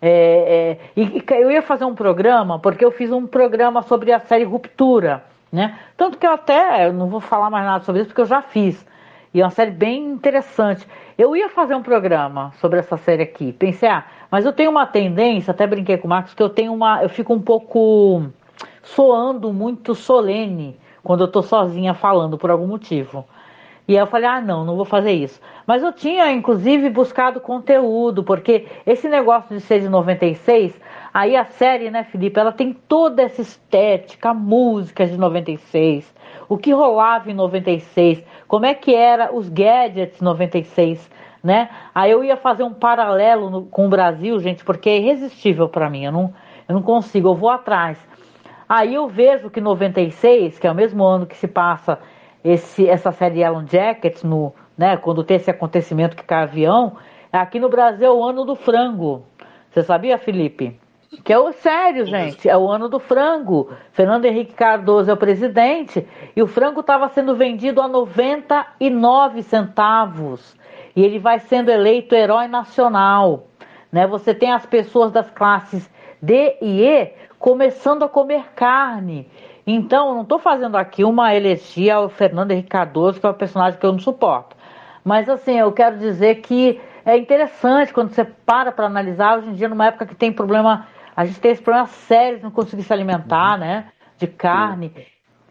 [0.00, 4.20] É, é, e, eu ia fazer um programa, porque eu fiz um programa sobre a
[4.20, 5.78] série Ruptura, né?
[5.96, 8.42] Tanto que eu até eu não vou falar mais nada sobre isso, porque eu já
[8.42, 8.84] fiz.
[9.34, 10.86] E é uma série bem interessante.
[11.16, 13.52] Eu ia fazer um programa sobre essa série aqui.
[13.52, 16.72] Pensei, ah, mas eu tenho uma tendência, até brinquei com o Marcos, que eu tenho
[16.72, 17.02] uma.
[17.02, 18.26] Eu fico um pouco
[18.82, 23.24] soando muito solene quando eu tô sozinha falando por algum motivo.
[23.88, 25.40] E aí eu falei, ah, não, não vou fazer isso.
[25.66, 30.72] Mas eu tinha, inclusive, buscado conteúdo, porque esse negócio de ser de 96,
[31.12, 36.14] aí a série, né, Felipe, ela tem toda essa estética, músicas de 96,
[36.52, 41.10] o que rolava em 96, como é que era os gadgets 96,
[41.42, 41.70] né?
[41.94, 45.88] Aí eu ia fazer um paralelo no, com o Brasil, gente, porque é irresistível para
[45.88, 46.34] mim, eu não,
[46.68, 47.96] eu não consigo, eu vou atrás.
[48.68, 51.98] Aí eu vejo que 96, que é o mesmo ano que se passa
[52.44, 56.98] esse, essa série Yellow Jackets, no, né, quando tem esse acontecimento que cai avião,
[57.32, 59.24] aqui no Brasil é o ano do frango.
[59.70, 60.78] Você sabia, Felipe?
[61.24, 63.70] Que é o sério, gente, é o ano do frango.
[63.92, 70.56] Fernando Henrique Cardoso é o presidente e o frango estava sendo vendido a 99 centavos.
[70.96, 73.46] E ele vai sendo eleito herói nacional.
[73.92, 74.06] Né?
[74.06, 75.88] Você tem as pessoas das classes
[76.20, 79.28] D e E começando a comer carne.
[79.66, 83.78] Então, não estou fazendo aqui uma elegia ao Fernando Henrique Cardoso, que é um personagem
[83.78, 84.56] que eu não suporto.
[85.04, 89.54] Mas, assim, eu quero dizer que é interessante quando você para para analisar, hoje em
[89.54, 92.82] dia, numa época que tem problema a gente tem esse problema sério de não conseguir
[92.82, 93.88] se alimentar, né?
[94.18, 94.92] De carne.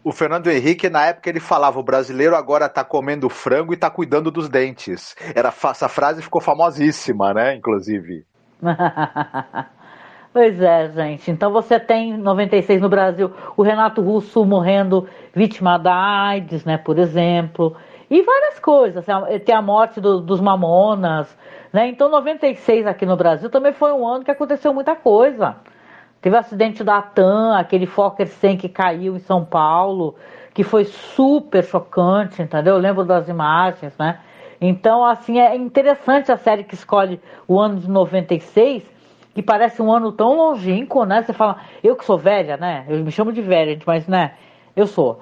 [0.04, 3.88] O Fernando Henrique, na época, ele falava: o brasileiro agora tá comendo frango e tá
[3.88, 5.14] cuidando dos dentes.
[5.34, 7.54] Era, essa frase ficou famosíssima, né?
[7.54, 8.24] Inclusive.
[10.32, 11.30] pois é, gente.
[11.30, 16.78] Então você tem 96 no Brasil, o Renato Russo morrendo vítima da AIDS, né?
[16.78, 17.76] Por exemplo.
[18.10, 19.04] E várias coisas.
[19.44, 21.34] Tem a morte do, dos mamonas,
[21.72, 21.88] né?
[21.88, 25.56] Então, 96 aqui no Brasil também foi um ano que aconteceu muita coisa.
[26.20, 30.14] Teve o acidente da TAM, aquele Fokker 100 que caiu em São Paulo,
[30.54, 32.74] que foi super chocante, entendeu?
[32.74, 34.20] Eu lembro das imagens, né?
[34.60, 38.84] Então, assim, é interessante a série que escolhe o ano de 96,
[39.34, 41.22] que parece um ano tão longínquo, né?
[41.22, 42.84] Você fala, eu que sou velha, né?
[42.88, 44.34] Eu me chamo de velha, mas, né?
[44.76, 45.18] Eu sou.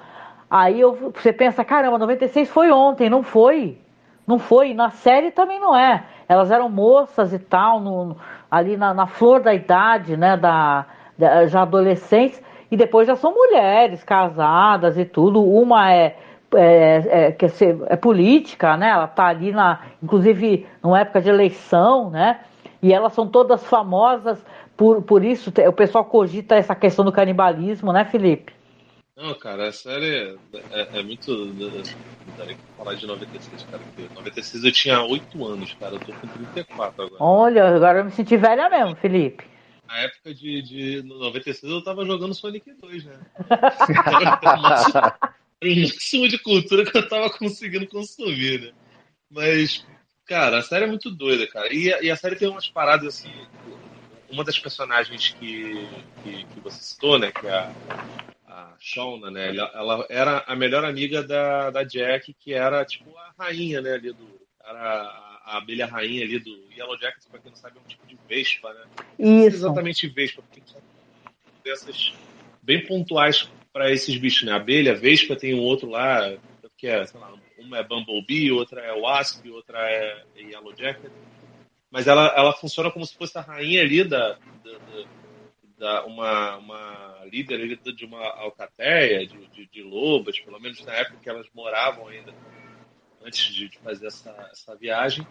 [0.47, 3.79] Aí eu, você pensa, caramba, 96 foi ontem, não foi.
[4.27, 4.73] Não foi.
[4.75, 8.17] Na série também não é elas eram moças e tal, no,
[8.49, 10.85] ali na, na, flor da idade, né, da,
[11.17, 15.43] da, já adolescentes, e depois já são mulheres casadas e tudo.
[15.43, 16.15] Uma é,
[16.55, 18.89] é, é, quer ser, é política, né?
[18.89, 22.39] Ela tá ali na, inclusive, numa época de eleição, né?
[22.81, 24.43] E elas são todas famosas
[24.77, 25.51] por, por isso.
[25.67, 28.53] O pessoal cogita essa questão do canibalismo, né, Felipe?
[29.21, 30.35] Não, cara, a série
[30.71, 31.53] é, é muito.
[32.35, 33.77] Daria que falar de 96, cara.
[33.77, 35.93] Porque 96 eu tinha 8 anos, cara.
[35.93, 37.23] Eu tô com 34 agora.
[37.23, 39.45] Olha, agora eu me senti velha mesmo, Felipe.
[39.87, 43.19] Na época de, de 96 eu tava jogando Sonic 2, né?
[44.41, 44.61] Era o
[45.69, 48.71] máximo de cultura que eu tava conseguindo consumir, né?
[49.29, 49.85] Mas,
[50.25, 51.71] cara, a série é muito doida, cara.
[51.71, 53.31] E, e a série tem umas paradas assim.
[54.31, 55.87] Uma das personagens que,
[56.23, 57.31] que, que você citou, né?
[57.31, 57.71] Que é a,
[58.51, 59.49] a Shauna, né?
[59.49, 63.93] Ela, ela, era a melhor amiga da, da Jack, que era tipo a rainha, né?
[63.93, 67.77] Ali do, era a, a abelha rainha ali do Yellow Jacket, pra quem não sabe,
[67.77, 68.81] é um tipo de vespa, né?
[69.17, 69.57] Isso.
[69.57, 70.81] Exatamente vespa, porque são
[71.63, 72.13] dessas
[72.61, 74.51] bem pontuais para esses bichos, né?
[74.51, 76.37] A abelha, a vespa tem um outro lá,
[76.77, 81.11] que é, sei lá, uma é Bumblebee, outra é Wasp, outra é Yellow Jacket.
[81.89, 85.20] Mas ela, ela funciona como se fosse a rainha ali da, da, da,
[85.81, 91.17] da uma, uma líder de uma alcateia, de, de, de, lobas, pelo menos na época
[91.17, 92.31] que elas moravam ainda,
[93.25, 95.25] antes de, de fazer essa, essa viagem.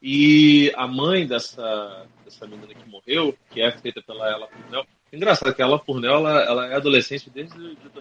[0.00, 5.54] E a mãe dessa, dessa menina que morreu, que é feita pela Ella Purnell, engraçado
[5.54, 8.00] que a Ella Purnell ela, ela é adolescente desde de 2003.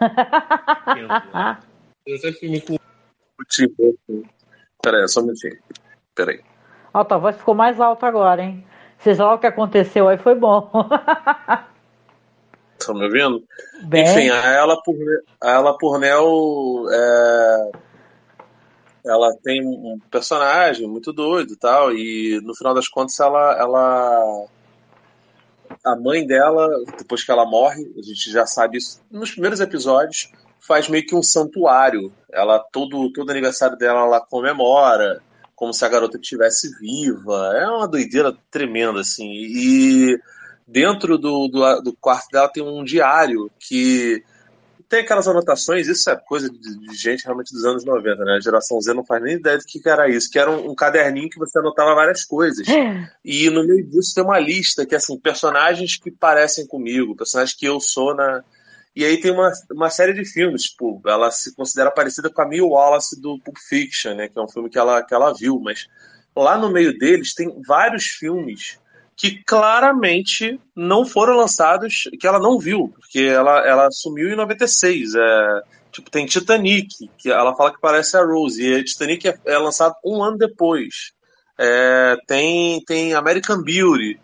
[2.06, 2.62] Eu sempre me
[4.82, 5.58] Peraí, só um minutinho.
[6.14, 6.42] Peraí.
[6.92, 8.66] Ó, tua voz ficou mais alta agora, hein?
[8.98, 10.70] Seja lá o que aconteceu aí, foi bom.
[12.78, 13.44] Estão me ouvindo?
[13.84, 14.04] Bem...
[14.04, 17.70] Enfim, a Ela, Purnell, a Ella Purnell é...
[19.06, 24.46] ela tem um personagem muito doido e tal, e no final das contas ela, ela.
[25.84, 30.32] A mãe dela, depois que ela morre, a gente já sabe isso nos primeiros episódios,
[30.58, 32.12] faz meio que um santuário.
[32.32, 35.22] Ela todo, todo aniversário dela ela comemora
[35.58, 37.52] como se a garota estivesse viva.
[37.56, 39.28] É uma doideira tremenda, assim.
[39.28, 40.16] E
[40.64, 44.22] dentro do, do, do, quarto dela tem um diário que
[44.88, 48.36] tem aquelas anotações, isso é coisa de, de, gente realmente dos anos 90, né?
[48.36, 50.74] A geração Z não faz nem ideia do que era isso, que era um, um
[50.76, 52.64] caderninho que você anotava várias coisas.
[53.24, 57.56] E no meio disso tem uma lista que é assim, personagens que parecem comigo, personagens
[57.56, 58.44] que eu sou na,
[58.94, 62.48] e aí tem uma, uma série de filmes, tipo, ela se considera parecida com a
[62.48, 64.28] Mia Wallace do Pulp Fiction, né?
[64.28, 65.86] Que é um filme que ela, que ela viu, mas
[66.36, 68.78] lá no meio deles tem vários filmes
[69.16, 75.14] que claramente não foram lançados, que ela não viu, porque ela, ela sumiu em 96.
[75.16, 79.58] É, tipo, tem Titanic, que ela fala que parece a Rose, e Titanic é, é
[79.58, 81.12] lançado um ano depois.
[81.58, 84.20] É, tem, tem American Beauty,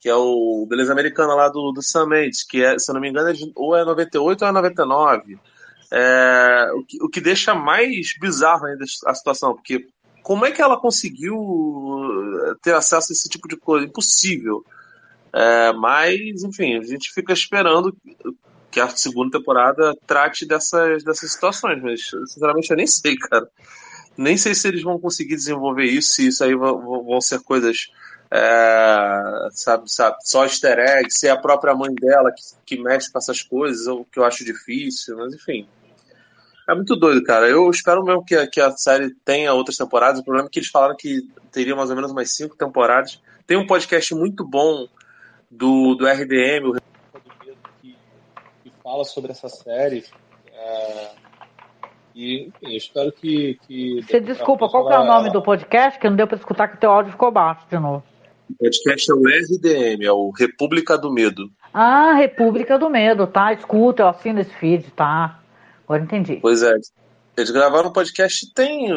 [0.00, 3.00] que é o Beleza Americana lá do, do Sam Mendes, que é, se eu não
[3.00, 5.38] me engano, é de, ou é 98 ou é 99.
[5.90, 9.88] É, o, que, o que deixa mais bizarro ainda a situação, porque
[10.28, 11.34] como é que ela conseguiu
[12.44, 13.86] eh, ter acesso a esse tipo de coisa?
[13.86, 14.62] Impossível.
[15.32, 17.96] É, mas, enfim, a gente fica esperando
[18.70, 23.48] que a segunda temporada trate dessas, dessas situações, mas sinceramente eu nem sei, cara.
[24.18, 27.88] Nem sei se eles vão conseguir desenvolver isso, se isso aí vão, vão ser coisas
[28.30, 32.42] é, sabe, sabe, só easter egg, ser a própria mãe dela que,
[32.76, 35.66] que mexe com essas coisas, o que eu acho difícil, mas enfim.
[36.68, 37.48] É muito doido, cara.
[37.48, 40.20] Eu espero mesmo que, que a série tenha outras temporadas.
[40.20, 43.22] O problema é que eles falaram que teria mais ou menos umas cinco temporadas.
[43.46, 44.86] Tem um podcast muito bom
[45.50, 46.74] do, do RDM, o
[47.80, 47.96] que,
[48.62, 50.04] que fala sobre essa série.
[50.52, 51.10] É,
[52.14, 53.58] e enfim, eu espero que.
[53.66, 55.98] que Você desculpa, qual que é o nome do podcast?
[55.98, 58.04] Que não deu para escutar que o teu áudio ficou baixo de novo.
[58.50, 61.50] O podcast é o RDM, é o República do Medo.
[61.72, 63.52] Ah, República do Medo, tá?
[63.52, 65.40] Escuta, eu assino esse feed, tá?
[65.84, 66.38] Agora entendi.
[66.40, 66.74] Pois é.
[67.36, 68.88] Eles gravaram um podcast tem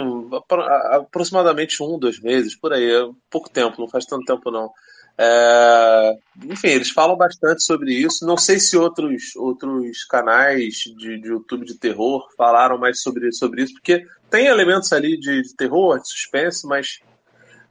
[0.92, 2.92] aproximadamente um, dois meses, por aí.
[2.92, 4.72] É pouco tempo, não faz tanto tempo não.
[5.18, 6.16] É...
[6.46, 8.26] Enfim, eles falam bastante sobre isso.
[8.26, 13.62] Não sei se outros, outros canais de, de YouTube de terror falaram mais sobre, sobre
[13.62, 17.00] isso, porque tem elementos ali de, de terror, de suspense, mas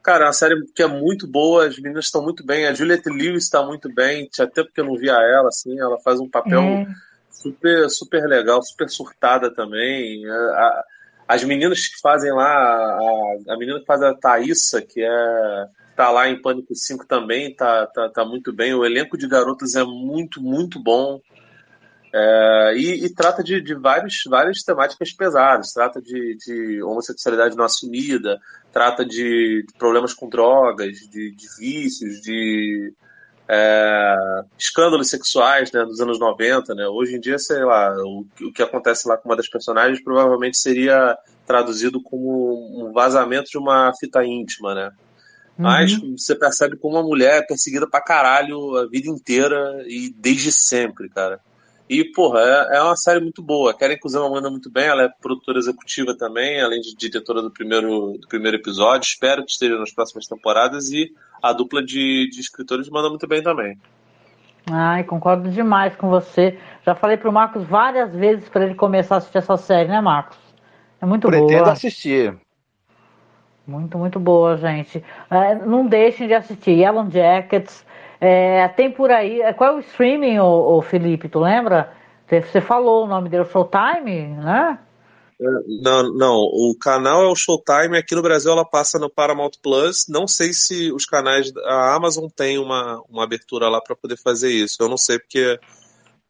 [0.03, 3.09] Cara, é uma série que é muito boa, as meninas estão muito bem, a Juliette
[3.09, 6.27] Lewis está muito bem, tinha tempo que eu não via ela, assim, ela faz um
[6.27, 6.87] papel é.
[7.29, 10.27] super, super legal, super surtada também.
[10.27, 10.83] A,
[11.27, 16.09] as meninas que fazem lá, a, a menina que faz a Thaísa, que é tá
[16.09, 18.73] lá em Pânico 5 também, tá, tá, tá muito bem.
[18.73, 21.21] O elenco de garotas é muito, muito bom.
[22.13, 25.71] É, e, e, trata de, de vários, várias temáticas pesadas.
[25.71, 28.39] Trata de, de homossexualidade não assumida,
[28.71, 32.93] trata de, de problemas com drogas, de, de vícios, de
[33.47, 34.15] é,
[34.57, 36.75] escândalos sexuais né, dos anos 90.
[36.75, 36.85] Né?
[36.87, 40.57] Hoje em dia, sei lá, o, o que acontece lá com uma das personagens provavelmente
[40.57, 44.91] seria traduzido como um vazamento de uma fita íntima, né?
[45.57, 46.17] Mas uhum.
[46.17, 51.09] você percebe como uma mulher é perseguida pra caralho a vida inteira e desde sempre,
[51.09, 51.39] cara.
[51.91, 53.71] E, porra, é, é uma série muito boa.
[53.71, 57.51] A Karen Kuzama manda muito bem, ela é produtora executiva também, além de diretora do
[57.51, 59.05] primeiro, do primeiro episódio.
[59.05, 60.89] Espero que esteja nas próximas temporadas.
[60.89, 61.11] E
[61.43, 63.77] a dupla de, de escritores manda muito bem também.
[64.71, 66.57] Ai, concordo demais com você.
[66.85, 70.37] Já falei pro Marcos várias vezes para ele começar a assistir essa série, né, Marcos?
[71.01, 71.57] É muito Pretendo boa.
[71.57, 72.37] Pretendo assistir.
[73.67, 75.03] Muito, muito boa, gente.
[75.29, 77.85] É, não deixem de assistir Yellow Jackets.
[78.23, 79.41] É, tem por aí.
[79.55, 81.27] Qual é o streaming, o, o Felipe?
[81.27, 81.91] Tu lembra?
[82.29, 84.79] Você falou o nome dele, Showtime, né?
[85.81, 86.35] Não, não.
[86.35, 87.97] O canal é o Showtime.
[87.97, 90.05] Aqui no Brasil ela passa no Paramount Plus.
[90.07, 91.51] Não sei se os canais.
[91.65, 94.77] A Amazon tem uma, uma abertura lá para poder fazer isso.
[94.79, 95.59] Eu não sei porque.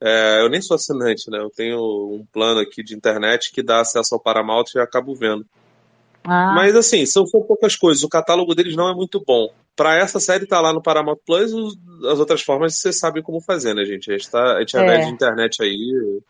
[0.04, 1.40] É, eu nem sou assinante, né?
[1.40, 5.46] Eu tenho um plano aqui de internet que dá acesso ao Paramount e acabo vendo.
[6.24, 6.54] Ah.
[6.56, 8.04] Mas assim, são, são poucas coisas.
[8.04, 9.50] O catálogo deles não é muito bom.
[9.76, 11.52] Para essa série tá lá no Paramount Plus,
[12.10, 14.12] as outras formas você sabe como fazer, né, gente?
[14.12, 16.22] A gente, tá, a gente é, é de internet aí.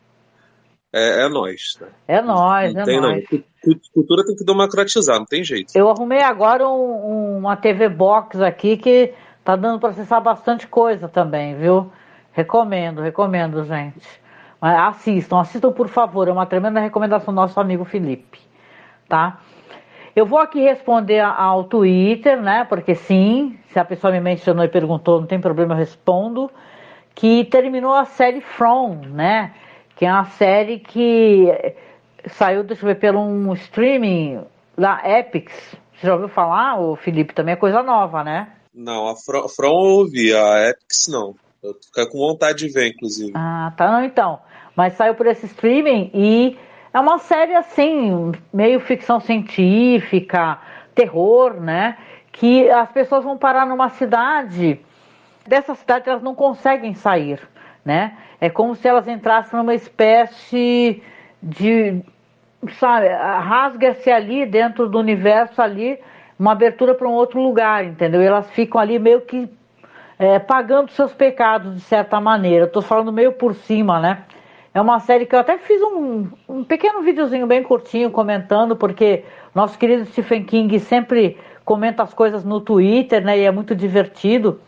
[0.93, 1.77] É, é nós.
[1.79, 1.87] Né?
[2.07, 3.23] É nós, não é tem, nós.
[3.31, 3.75] Não.
[3.93, 5.71] Cultura tem que democratizar, não tem jeito.
[5.75, 11.07] Eu arrumei agora um, uma TV Box aqui que tá dando para acessar bastante coisa
[11.07, 11.91] também, viu?
[12.31, 14.07] Recomendo, recomendo, gente.
[14.59, 18.39] Mas assistam, assistam por favor, é uma tremenda recomendação do nosso amigo Felipe,
[19.07, 19.39] tá?
[20.15, 22.65] Eu vou aqui responder ao Twitter, né?
[22.65, 26.51] Porque sim, se a pessoa me mencionou e perguntou, não tem problema, eu respondo.
[27.15, 29.53] Que terminou a série From, né?
[29.95, 31.47] Que é uma série que
[32.27, 34.41] saiu, deixa eu ver, pelo um streaming
[34.77, 35.75] da Epics.
[35.95, 37.33] Você já ouviu falar, o Felipe?
[37.33, 38.49] Também é coisa nova, né?
[38.73, 41.35] Não, a From, From eu ouvi, a Epics não.
[41.61, 43.31] Eu fico com vontade de ver, inclusive.
[43.35, 44.39] Ah, tá, não, então.
[44.75, 46.57] Mas saiu por esse streaming e
[46.93, 50.59] é uma série assim, meio ficção científica,
[50.93, 51.97] terror, né?
[52.31, 54.79] Que as pessoas vão parar numa cidade,
[55.47, 57.39] dessa cidade elas não conseguem sair,
[57.83, 58.17] né?
[58.39, 61.01] É como se elas entrassem numa espécie
[61.41, 62.01] de,
[62.79, 65.99] sabe, rasga-se ali dentro do universo ali,
[66.37, 68.21] uma abertura para um outro lugar, entendeu?
[68.21, 69.49] E elas ficam ali meio que
[70.17, 72.67] é, pagando seus pecados de certa maneira.
[72.67, 74.23] Tô falando meio por cima, né?
[74.73, 79.25] É uma série que eu até fiz um, um pequeno videozinho bem curtinho comentando, porque
[79.53, 83.37] nosso querido Stephen King sempre comenta as coisas no Twitter, né?
[83.37, 84.61] E é muito divertido.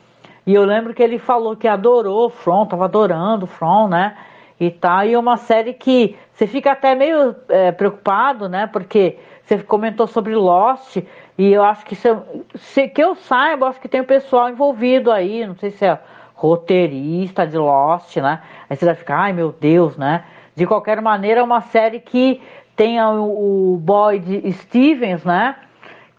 [0.45, 4.17] E eu lembro que ele falou que adorou From, tava adorando From, né?
[4.59, 8.67] E tá, e é uma série que você fica até meio é, preocupado, né?
[8.67, 10.97] Porque você comentou sobre Lost,
[11.37, 12.09] e eu acho que, se,
[12.55, 15.97] se, que eu saiba, acho que tem o pessoal envolvido aí, não sei se é
[16.43, 18.41] roteirista de Lost, né?
[18.69, 20.25] Aí você vai ficar, ai meu Deus, né?
[20.53, 22.41] De qualquer maneira, é uma série que
[22.75, 25.55] tem o, o Boyd Stevens, né?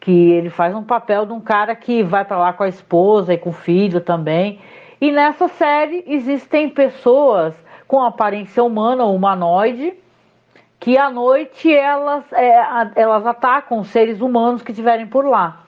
[0.00, 3.34] Que ele faz um papel de um cara que vai para lá com a esposa
[3.34, 4.58] e com o filho também.
[4.98, 7.54] E nessa série existem pessoas
[7.86, 9.92] com aparência humana, humanoide,
[10.80, 12.56] que à noite elas, é,
[12.96, 15.64] elas atacam seres humanos que estiverem por lá.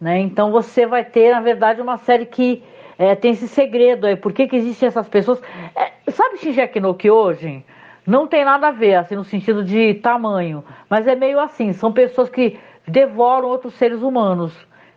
[0.00, 0.18] Né?
[0.18, 2.62] Então você vai ter, na verdade, uma série que
[3.00, 5.40] é, tem esse segredo aí, por que, que existem essas pessoas.
[5.74, 7.64] É, sabe Shinjeki no Kyojin?
[8.06, 11.90] Não tem nada a ver, assim, no sentido de tamanho, mas é meio assim, são
[11.90, 14.52] pessoas que devoram outros seres humanos,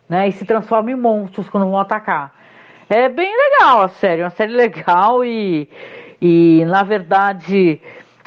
[0.09, 2.33] né, e se transformam em monstros quando vão atacar.
[2.89, 5.69] É bem legal a série, uma série legal e,
[6.21, 7.79] e na verdade,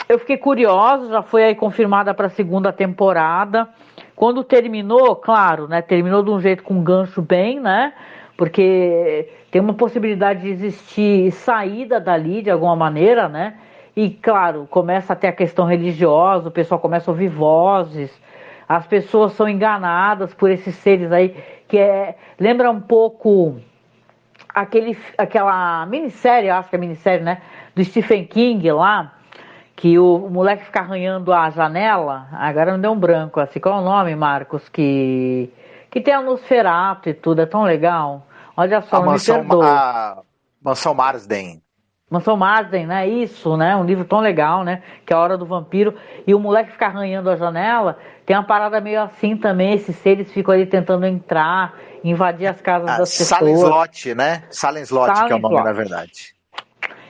[0.08, 3.68] eu fiquei curiosa, já foi aí confirmada para a segunda temporada.
[4.14, 7.92] Quando terminou, claro, né, terminou de um jeito com um gancho bem, né,
[8.36, 13.54] porque tem uma possibilidade de existir saída dali de alguma maneira, né?
[13.96, 18.10] E claro, começa a ter a questão religiosa, o pessoal começa a ouvir vozes,
[18.68, 21.34] as pessoas são enganadas por esses seres aí,
[21.66, 23.58] que é, lembra um pouco
[24.54, 27.40] aquele, aquela minissérie, acho que é minissérie, né?
[27.74, 29.14] Do Stephen King lá,
[29.74, 33.78] que o, o moleque fica arranhando a janela, agora não deu um branco, assim, qual
[33.78, 34.68] é o nome, Marcos?
[34.68, 35.50] Que,
[35.96, 38.26] que tem a Nosferatu e tudo, é tão legal.
[38.54, 39.66] Olha só, a não mansão, me perdoa.
[39.66, 40.22] A
[40.62, 41.62] Mansão Marsden.
[42.10, 43.08] Mansão Marsden, né?
[43.08, 43.74] Isso, né?
[43.74, 44.82] Um livro tão legal, né?
[45.06, 45.94] Que é a Hora do Vampiro.
[46.26, 47.98] E o moleque fica arranhando a janela.
[48.26, 49.72] Tem uma parada meio assim também.
[49.72, 53.38] Esses seres ficam ali tentando entrar, invadir as casas ah, das pessoas.
[53.38, 54.42] Silent Slot, né?
[54.50, 56.34] Silent Slot, que é o nome, na verdade.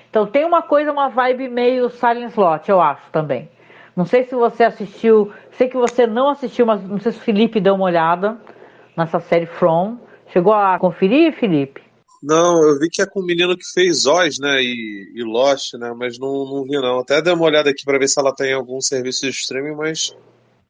[0.08, 3.50] Então tem uma coisa, uma vibe meio Silent Slot, eu acho também.
[3.96, 7.22] Não sei se você assistiu, sei que você não assistiu, mas não sei se o
[7.22, 8.38] Felipe deu uma olhada
[8.96, 9.98] nessa série From.
[10.32, 11.82] Chegou a conferir, Felipe?
[12.22, 15.74] Não, eu vi que é com o menino que fez Oz, né, e, e Lost,
[15.74, 17.00] né, mas não, não vi não.
[17.00, 20.16] Até dei uma olhada aqui para ver se ela tem algum serviço de streaming, mas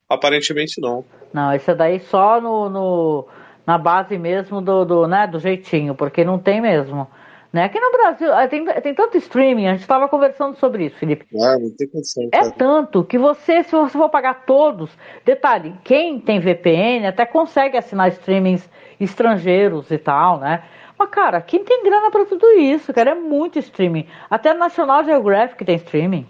[0.09, 1.05] aparentemente não.
[1.33, 3.27] Não, esse daí só no, no
[3.67, 7.09] na base mesmo do, do, né, do jeitinho, porque não tem mesmo.
[7.53, 7.65] Né?
[7.65, 11.27] Aqui no Brasil eh, tem, tem tanto streaming, a gente estava conversando sobre isso, Felipe.
[11.41, 12.29] Ah, não tem condição.
[12.33, 14.91] É tanto que você, se você for pagar todos,
[15.25, 18.69] detalhe, quem tem VPN até consegue assinar streamings
[19.01, 20.65] estrangeiros e tal, né?
[20.99, 24.07] Mas, cara, quem tem grana para tudo isso, cara, é muito streaming.
[24.31, 26.27] Até National Geographic tem streaming.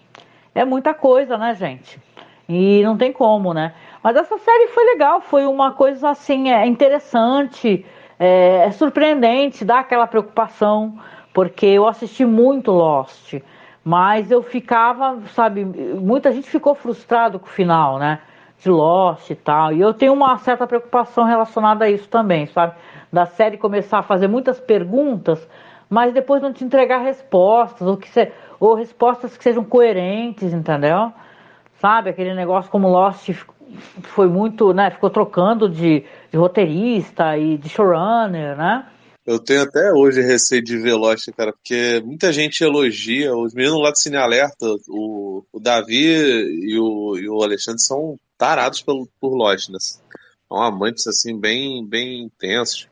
[0.54, 2.00] É muita coisa, né, gente?
[2.48, 3.74] E não tem como, né?
[4.02, 7.84] Mas essa série foi legal, foi uma coisa assim, é interessante,
[8.18, 10.98] é, é surpreendente, dá aquela preocupação,
[11.32, 13.34] porque eu assisti muito Lost,
[13.84, 18.20] mas eu ficava, sabe, muita gente ficou frustrado com o final, né?
[18.58, 19.72] De Lost e tal.
[19.72, 22.74] E eu tenho uma certa preocupação relacionada a isso também, sabe?
[23.12, 25.46] Da série começar a fazer muitas perguntas,
[25.88, 31.12] mas depois não te entregar respostas, ou, que se, ou respostas que sejam coerentes, entendeu?
[31.78, 33.28] Sabe, aquele negócio como Lost
[34.02, 34.90] foi muito, né?
[34.90, 36.04] Ficou trocando de,
[36.36, 38.86] de roteirista e de showrunner, né?
[39.24, 43.82] Eu tenho até hoje receio de ver Lost, cara, porque muita gente elogia, os meninos
[43.82, 49.08] lá do Cine Alerta, o, o Davi e o, e o Alexandre são tarados pelo,
[49.20, 49.78] por Lost, né?
[49.80, 52.86] São amantes, assim, bem, bem intensos.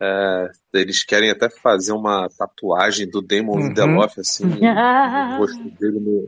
[0.00, 3.68] É, eles querem até fazer uma tatuagem do Damon uhum.
[3.68, 6.26] Lindelof, assim, no rosto dele no,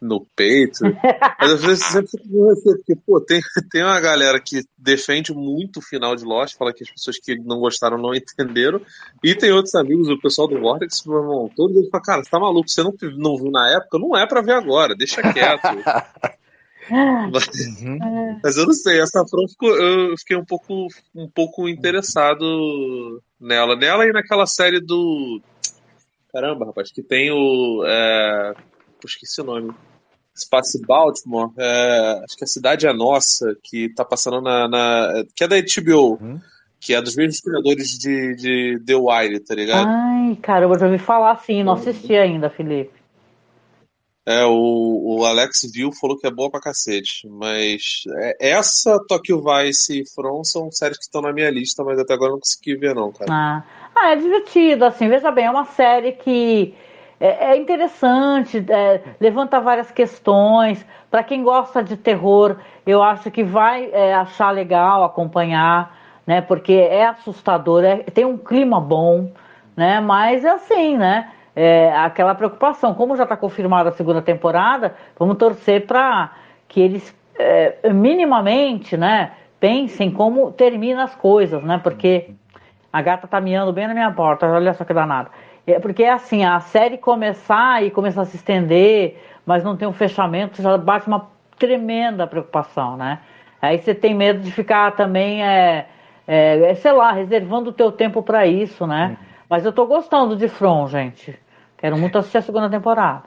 [0.00, 0.80] no peito.
[1.40, 3.40] Mas às vezes sempre fico com receio, porque, pô, tem,
[3.70, 7.36] tem uma galera que defende muito o final de Lost, fala que as pessoas que
[7.36, 8.80] não gostaram não entenderam,
[9.22, 12.38] e tem outros amigos, o pessoal do Vortex, irmão, todos eles falam, cara, você tá
[12.38, 15.62] maluco, você não, não viu na época, não é pra ver agora, deixa quieto.
[16.90, 17.46] Mas,
[17.80, 17.98] uhum.
[18.42, 23.76] mas, eu não sei, essa Fran eu fiquei um pouco, um pouco interessado nela.
[23.76, 25.40] Nela e naquela série do.
[26.32, 27.84] Caramba, rapaz, que tem o.
[27.86, 28.54] É...
[29.06, 29.74] esqueci o nome.
[30.36, 34.68] Space Baltimore, é, acho que a cidade é nossa, que tá passando na.
[34.68, 36.18] na que é da HBO.
[36.20, 36.40] Uhum.
[36.80, 39.88] Que é dos mesmos criadores de, de The Wire, tá ligado?
[39.88, 42.98] Ai, caramba, eu já ouvi falar assim, não assisti ainda, Felipe.
[44.24, 47.26] É, o, o Alex viu falou que é boa pra cacete.
[47.26, 51.98] Mas é, essa, Tokyo Vice e From são séries que estão na minha lista, mas
[51.98, 53.32] até agora não consegui ver, não, cara.
[53.32, 53.64] Ah,
[53.96, 56.74] ah é divertido, assim, veja bem, é uma série que
[57.20, 60.84] é, é interessante, é, levanta várias questões.
[61.10, 62.56] Para quem gosta de terror,
[62.86, 65.96] eu acho que vai é, achar legal acompanhar,
[66.26, 66.40] né?
[66.40, 69.32] Porque é assustador, é, tem um clima bom,
[69.76, 70.00] né?
[70.00, 71.30] Mas é assim, né?
[71.56, 72.94] É, aquela preocupação.
[72.94, 76.32] Como já está confirmada a segunda temporada, vamos torcer para
[76.68, 79.32] que eles é, minimamente, né?
[79.58, 81.80] Pensem como termina as coisas, né?
[81.82, 82.30] Porque
[82.92, 85.30] a gata tá miando bem na minha porta, olha só que danada.
[85.72, 89.86] É porque é assim, a série começar e começar a se estender, mas não tem
[89.86, 93.20] um fechamento, já bate uma tremenda preocupação, né?
[93.60, 95.86] Aí você tem medo de ficar também, é,
[96.26, 99.08] é, é sei lá, reservando o teu tempo para isso, né?
[99.08, 99.26] Uhum.
[99.50, 101.38] Mas eu tô gostando de From, gente.
[101.76, 103.24] Quero muito assistir a segunda temporada.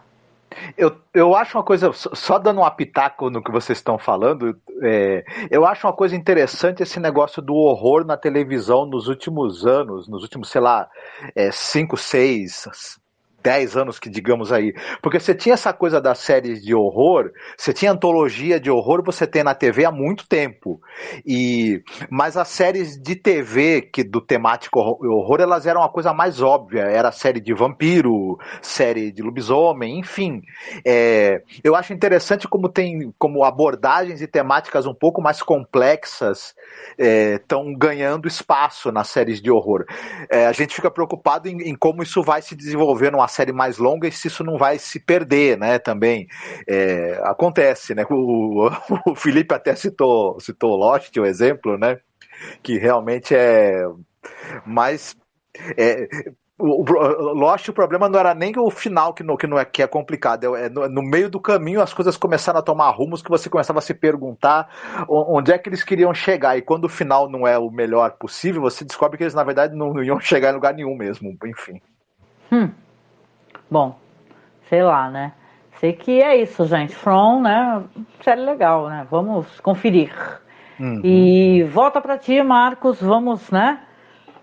[0.78, 5.24] Eu, eu acho uma coisa, só dando um apitaco no que vocês estão falando, é,
[5.50, 10.24] eu acho uma coisa interessante esse negócio do horror na televisão nos últimos anos, nos
[10.24, 10.90] últimos, sei lá,
[11.36, 12.68] é, cinco, seis,
[13.42, 14.74] 10 anos que digamos aí.
[15.02, 19.26] Porque você tinha essa coisa das séries de horror, você tinha antologia de horror, você
[19.26, 20.82] tem na TV há muito tempo.
[21.26, 26.42] E mas as séries de TV que do temático horror, elas eram uma coisa mais
[26.42, 30.42] óbvia, era série de vampiro, série de lobisomem, enfim.
[30.86, 36.56] É, eu acho interessante como tem como abordagens e temáticas um pouco mais complexas
[36.98, 39.86] estão é, ganhando espaço nas séries de horror.
[40.30, 43.78] É, a gente fica preocupado em, em como isso vai se desenvolver numa série mais
[43.78, 45.80] longa e se isso não vai se perder, né?
[45.80, 46.28] Também
[46.68, 48.06] é, acontece, né?
[48.12, 48.70] O,
[49.06, 52.00] o Felipe até citou, citou Lost, o exemplo, né?
[52.62, 53.84] Que realmente é
[54.66, 55.16] mais
[55.78, 56.08] é,
[56.62, 59.66] o, o, Lost, o problema não era nem o final que, no, que, não é,
[59.66, 63.22] que é complicado, é, no, no, meio do caminho as coisas começaram a tomar rumos
[63.22, 64.70] que você começava a se perguntar
[65.10, 68.62] onde é que eles queriam chegar, e quando o final não é o melhor possível,
[68.62, 71.82] você descobre que eles na verdade não, não iam chegar em lugar nenhum mesmo, enfim.
[72.52, 72.70] Hum.
[73.72, 73.96] Bom,
[74.68, 75.32] sei lá, né?
[75.80, 76.94] Sei que é isso, gente.
[76.94, 77.82] From, né?
[78.22, 79.08] Série legal, né?
[79.10, 80.12] Vamos conferir.
[80.78, 81.00] Uhum.
[81.06, 83.02] E volta para ti, Marcos.
[83.02, 83.80] Vamos, né?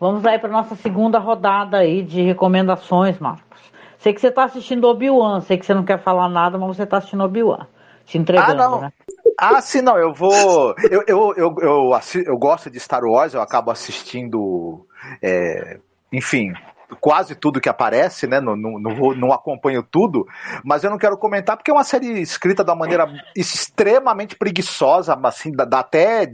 [0.00, 3.60] Vamos aí para nossa segunda rodada aí de recomendações, Marcos.
[3.98, 5.42] Sei que você está assistindo Obi-Wan.
[5.42, 7.66] Sei que você não quer falar nada, mas você está assistindo Obi-Wan.
[8.06, 8.80] Te entregando, ah, não.
[8.80, 8.92] né?
[9.38, 10.74] Ah, sim, não, eu vou.
[10.90, 14.86] Eu, eu, eu, eu, eu, gosto de Star Wars, eu acabo assistindo.
[15.22, 15.78] É,
[16.10, 16.52] enfim,
[17.00, 18.40] quase tudo que aparece, né?
[18.40, 20.26] Não, não, não, não acompanho tudo,
[20.64, 25.18] mas eu não quero comentar porque é uma série escrita de uma maneira extremamente preguiçosa,
[25.22, 26.28] assim, dá, dá até.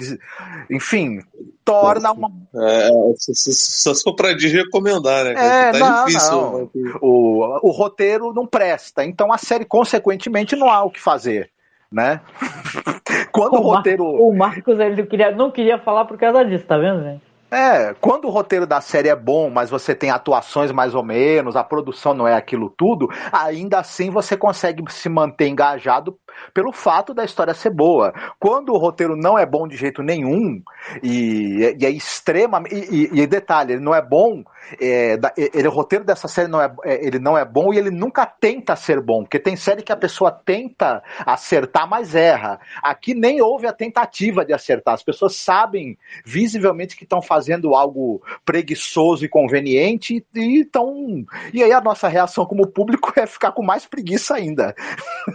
[0.71, 1.21] Enfim,
[1.65, 2.31] torna uma.
[2.55, 2.89] É,
[3.19, 5.33] só se for pra recomendar, né?
[5.33, 6.33] É, tá não, difícil.
[6.33, 6.59] Não.
[6.59, 6.93] Né?
[7.01, 11.51] O, o roteiro não presta, então a série, consequentemente, não há o que fazer
[11.93, 12.21] né?
[13.31, 14.05] Quando o, o roteiro.
[14.05, 14.21] Mar...
[14.21, 17.34] O Marcos ele não queria, não queria falar por causa disso, tá vendo, gente?
[17.55, 21.55] É, quando o roteiro da série é bom, mas você tem atuações mais ou menos,
[21.55, 26.19] a produção não é aquilo tudo, ainda assim você consegue se manter engajado
[26.53, 28.13] pelo fato da história ser boa.
[28.41, 30.61] Quando o roteiro não é bom de jeito nenhum,
[31.03, 32.63] e, e é extrema.
[32.71, 34.43] E, e, e, detalhe, ele não é bom.
[34.81, 37.91] É, ele, o roteiro dessa série não é, é, ele não é bom e ele
[37.91, 42.59] nunca tenta ser bom, porque tem série que a pessoa tenta acertar, mas erra.
[42.83, 44.95] Aqui nem houve a tentativa de acertar.
[44.95, 47.44] As pessoas sabem visivelmente que estão fazendo
[47.75, 51.25] algo preguiçoso e conveniente e estão.
[51.53, 54.75] E aí a nossa reação como público é ficar com mais preguiça ainda.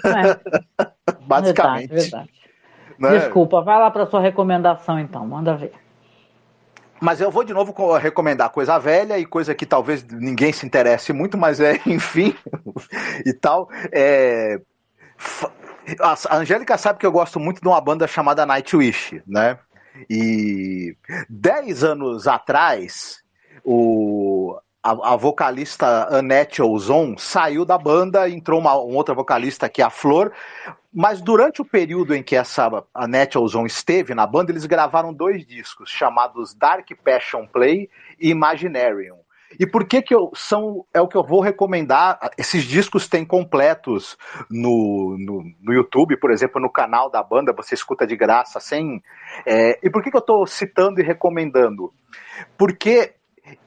[0.05, 0.83] É.
[1.25, 1.89] Basicamente.
[1.89, 2.29] Verdade, verdade.
[2.99, 3.17] Né?
[3.17, 5.73] Desculpa, vai lá para sua recomendação então, manda ver.
[6.99, 11.13] Mas eu vou de novo recomendar coisa velha e coisa que talvez ninguém se interesse
[11.13, 12.35] muito, mas é, enfim,
[13.25, 13.69] e tal.
[13.91, 14.59] É...
[16.01, 19.57] A Angélica sabe que eu gosto muito de uma banda chamada Nightwish, né?
[20.09, 20.95] E
[21.29, 23.23] dez anos atrás,
[23.63, 29.81] o, a, a, vocalista Annette Ozon saiu da banda, entrou uma, uma outra vocalista que
[29.81, 30.31] é a Flor,
[30.91, 35.45] mas durante o período em que essa Annette Ozon esteve na banda, eles gravaram dois
[35.45, 37.89] discos chamados Dark Passion Play
[38.19, 39.18] e Imaginarium.
[39.57, 42.19] E por que que eu são é o que eu vou recomendar?
[42.37, 44.17] Esses discos têm completos
[44.49, 49.01] no, no, no YouTube, por exemplo, no canal da banda, você escuta de graça, sem.
[49.45, 51.93] É, e por que, que eu estou citando e recomendando?
[52.57, 53.13] Porque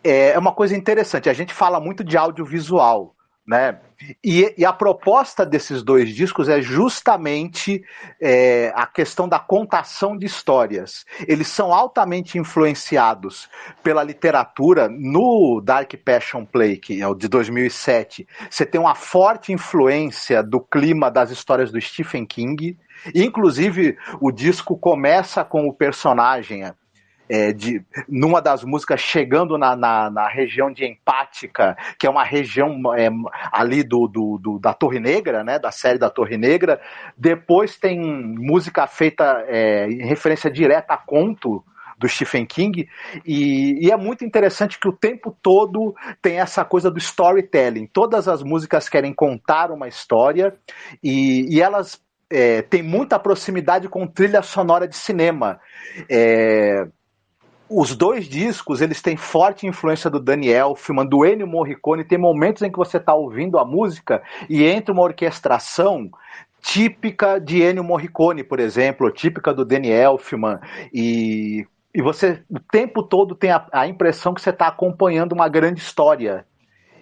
[0.04, 1.28] é, é uma coisa interessante.
[1.28, 3.14] A gente fala muito de audiovisual,
[3.46, 3.80] né?
[4.22, 7.84] E, e, a proposta desses dois discos é justamente
[8.20, 11.04] é, a questão da contação de histórias.
[11.26, 13.48] Eles são altamente influenciados
[13.82, 14.88] pela literatura.
[14.88, 20.60] No Dark Passion Play, que é o de 2007, você tem uma forte influência do
[20.60, 22.78] clima das histórias do Stephen King.
[23.14, 26.64] Inclusive, o disco começa com o personagem
[27.28, 32.24] é, de, numa das músicas chegando na, na, na, região de Empática, que é uma
[32.24, 33.08] região é,
[33.50, 36.80] ali do, do, do, da Torre Negra, né, da série da Torre Negra.
[37.16, 41.64] Depois tem música feita é, em referência direta a conto
[41.98, 42.88] do Stephen King,
[43.24, 47.86] e, e, é muito interessante que o tempo todo tem essa coisa do storytelling.
[47.86, 50.52] Todas as músicas querem contar uma história
[51.00, 55.60] e, e elas é, têm muita proximidade com trilha sonora de cinema.
[56.08, 56.88] É,
[57.72, 62.04] os dois discos, eles têm forte influência do Daniel Elfman, do Ennio Morricone.
[62.04, 66.10] Tem momentos em que você está ouvindo a música e entra uma orquestração
[66.60, 70.60] típica de Ennio Morricone, por exemplo, típica do Daniel Elfman.
[70.92, 75.48] E, e você o tempo todo tem a, a impressão que você está acompanhando uma
[75.48, 76.46] grande história.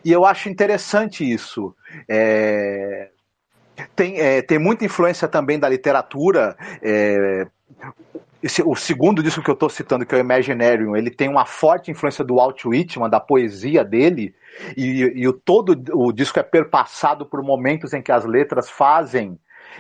[0.05, 1.75] E eu acho interessante isso.
[2.09, 3.11] É,
[3.95, 6.57] tem, é, tem muita influência também da literatura.
[6.83, 7.47] É,
[8.43, 11.45] esse, o segundo disco que eu estou citando, que é o Imaginarium, ele tem uma
[11.45, 14.35] forte influência do Walt Whitman, da poesia dele,
[14.77, 19.39] e, e o, todo o disco é perpassado por momentos em que as letras fazem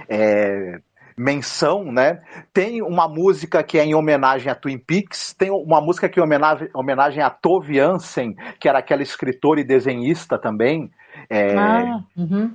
[0.08, 0.80] é,
[1.16, 2.22] menção, né?
[2.52, 6.22] Tem uma música que é em homenagem a Twin Peaks, tem uma música que é
[6.22, 10.90] em homenagem, homenagem a Tove Jansen, que era aquela escritora e desenhista também.
[11.28, 12.52] É, ah, uhum.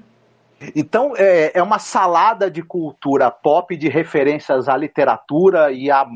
[0.75, 6.07] Então, é, é uma salada de cultura pop, de referências à literatura e a,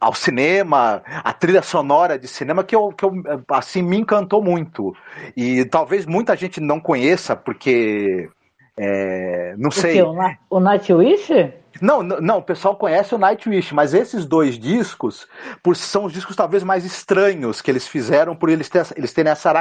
[0.00, 3.12] ao cinema, a trilha sonora de cinema que eu, que eu
[3.48, 4.94] assim me encantou muito.
[5.36, 8.28] E talvez muita gente não conheça porque
[8.76, 9.94] é, não o sei.
[9.94, 10.02] Que,
[10.50, 11.52] o Nightwish?
[11.80, 15.26] Não, não, o pessoal conhece o Nightwish, mas esses dois discos,
[15.62, 19.32] por são os discos talvez mais estranhos que eles fizeram, por eles, ter, eles terem
[19.32, 19.52] essa,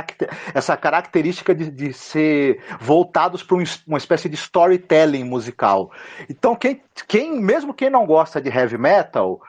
[0.53, 5.91] essa característica de, de ser voltados para um, uma espécie de storytelling musical.
[6.30, 9.41] Então, quem, quem, mesmo quem não gosta de heavy metal,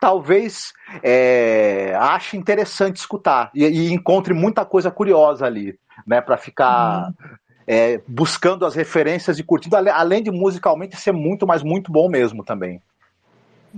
[0.00, 7.08] talvez é, ache interessante escutar e, e, encontre muita coisa curiosa ali, né, para ficar.
[7.08, 7.38] Hum
[7.68, 12.42] é, buscando as referências e curtindo, além de musicalmente ser muito, mas muito bom mesmo
[12.42, 12.80] também.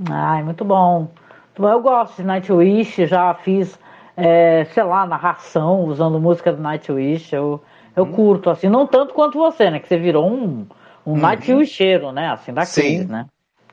[0.09, 1.11] Ai, muito bom.
[1.59, 3.76] Eu gosto de Nightwish, já fiz,
[4.16, 7.34] é, sei lá, narração usando música do Nightwish.
[7.34, 7.61] Eu,
[7.97, 8.12] eu hum.
[8.12, 9.80] curto, assim, não tanto quanto você, né?
[9.80, 10.66] Que você virou um,
[11.05, 11.16] um hum.
[11.16, 12.28] Nightwisheiro, né?
[12.28, 13.26] Assim, da crise, né?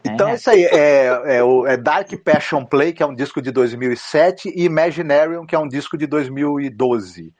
[0.03, 0.33] Então, é.
[0.33, 4.65] isso aí é, é, é Dark Passion Play, que é um disco de 2007, e
[4.65, 7.31] Imaginarium, que é um disco de 2012.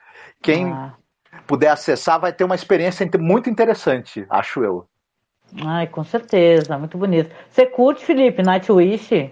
[0.41, 0.93] Quem ah.
[1.45, 4.88] Puder acessar vai ter uma experiência muito interessante, acho eu.
[5.63, 7.33] Ai, com certeza, muito bonito.
[7.49, 9.31] Você curte, Felipe, Nightwish?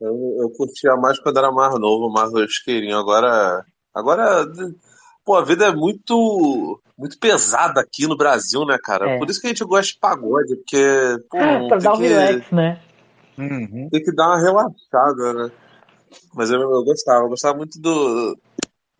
[0.00, 2.98] Eu, eu curtia mais quando era mais novo, mais isqueirinho.
[2.98, 3.64] Agora,
[3.94, 4.46] agora,
[5.24, 9.08] pô, a vida é muito muito pesada aqui no Brasil, né, cara?
[9.08, 9.18] É.
[9.18, 11.16] Por isso que a gente gosta de pagode, porque.
[11.30, 11.38] Pô,
[11.68, 12.08] pra dar um que...
[12.08, 12.80] relax, né?
[13.38, 13.88] Uhum.
[13.90, 15.50] Tem que dar uma relaxada, né?
[16.34, 18.36] Mas eu, eu gostava, eu gostava muito do.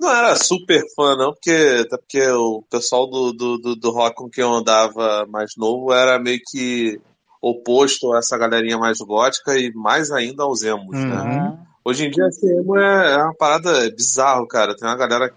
[0.00, 4.16] Não era super fã, não, porque até porque o pessoal do, do, do, do rock
[4.16, 6.98] com quem eu andava mais novo era meio que
[7.42, 11.16] oposto a essa galerinha mais gótica e mais ainda aos emos, né?
[11.16, 11.24] uhum.
[11.24, 11.58] né?
[11.84, 14.76] Hoje em dia, esse emo é, é uma parada bizarro, cara.
[14.76, 15.34] Tem uma galera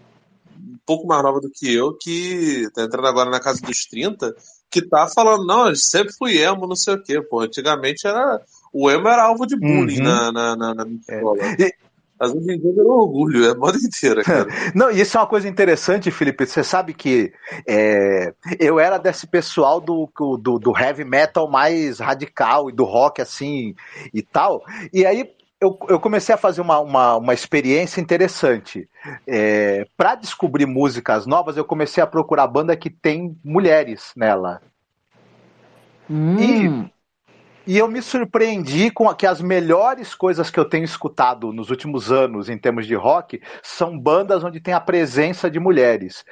[0.58, 4.34] um pouco mais nova do que eu que tá entrando agora na casa dos 30
[4.70, 7.42] que tá falando, não, eu sempre fui emo, não sei o quê, pô.
[7.42, 8.42] Antigamente era.
[8.74, 10.04] O emo era alvo de bullying uhum.
[10.04, 11.16] na, na, na, na minha é.
[11.16, 11.44] escola.
[11.44, 11.83] É.
[12.20, 14.48] Mas hoje em dia virou orgulho, é a moda inteira, cara.
[14.74, 16.46] Não, e isso é uma coisa interessante, Felipe.
[16.46, 17.34] Você sabe que
[17.68, 20.10] é, eu era desse pessoal do,
[20.40, 23.76] do, do, heavy metal mais radical e do rock assim
[24.14, 24.64] e tal.
[24.94, 28.88] E aí eu, eu comecei a fazer uma, uma, uma experiência interessante.
[29.26, 34.62] É, Para descobrir músicas novas, eu comecei a procurar banda que tem mulheres nela.
[36.10, 36.90] Hum.
[37.66, 42.12] E eu me surpreendi com que as melhores coisas que eu tenho escutado nos últimos
[42.12, 46.26] anos em termos de rock são bandas onde tem a presença de mulheres.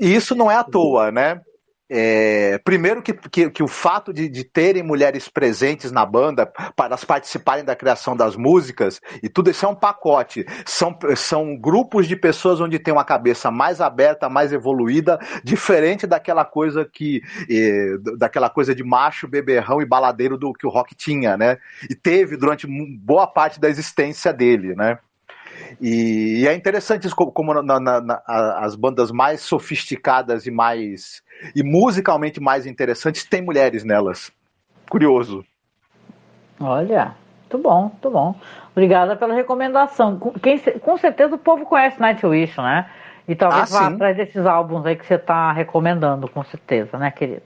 [0.00, 1.40] E isso não é à toa, né?
[1.88, 6.86] É, primeiro que, que, que, o fato de, de, terem mulheres presentes na banda para
[6.86, 10.46] elas participarem da criação das músicas e tudo isso é um pacote.
[10.64, 16.44] São, são grupos de pessoas onde tem uma cabeça mais aberta, mais evoluída, diferente daquela
[16.44, 21.36] coisa que é, daquela coisa de macho, beberrão e baladeiro do que o rock tinha,
[21.36, 21.58] né?
[21.90, 24.98] E teve durante boa parte da existência dele, né?
[25.80, 28.22] E, e é interessante como, como na, na, na,
[28.58, 31.22] as bandas mais sofisticadas e mais
[31.54, 34.32] e musicalmente mais interessantes têm mulheres nelas.
[34.88, 35.44] Curioso.
[36.60, 38.34] Olha, muito bom, muito bom.
[38.72, 40.18] Obrigada pela recomendação.
[40.42, 42.88] Quem, com certeza o povo conhece Nightwish, né?
[43.26, 43.94] E talvez ah, vá sim.
[43.94, 47.42] atrás desses álbuns aí que você está recomendando, com certeza, né, querido?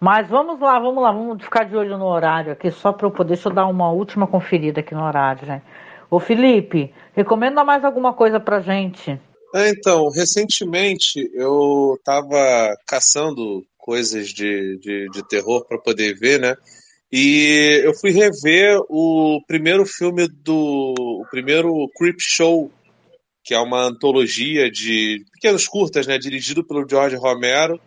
[0.00, 3.10] Mas vamos lá, vamos lá, vamos ficar de olho no horário aqui, só para eu
[3.10, 3.34] poder.
[3.34, 5.64] Deixa eu dar uma última conferida aqui no horário, gente.
[6.10, 9.20] Ô Felipe, recomenda mais alguma coisa pra gente.
[9.54, 16.54] É, então, recentemente eu estava caçando coisas de, de, de terror para poder ver, né?
[17.10, 20.94] E eu fui rever o primeiro filme do.
[20.98, 22.70] O primeiro Creep Show,
[23.42, 26.18] que é uma antologia de pequenos curtas, né?
[26.18, 27.80] Dirigido pelo George Romero.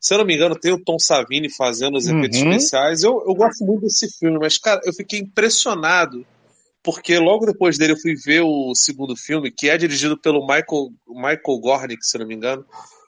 [0.00, 2.50] Se eu não me engano, tem o Tom Savini fazendo os efeitos uhum.
[2.50, 3.02] especiais.
[3.02, 6.26] Eu, eu gosto muito desse filme, mas, cara, eu fiquei impressionado
[6.82, 10.90] porque logo depois dele eu fui ver o segundo filme, que é dirigido pelo Michael,
[11.08, 12.64] Michael Gornick, se não me engano.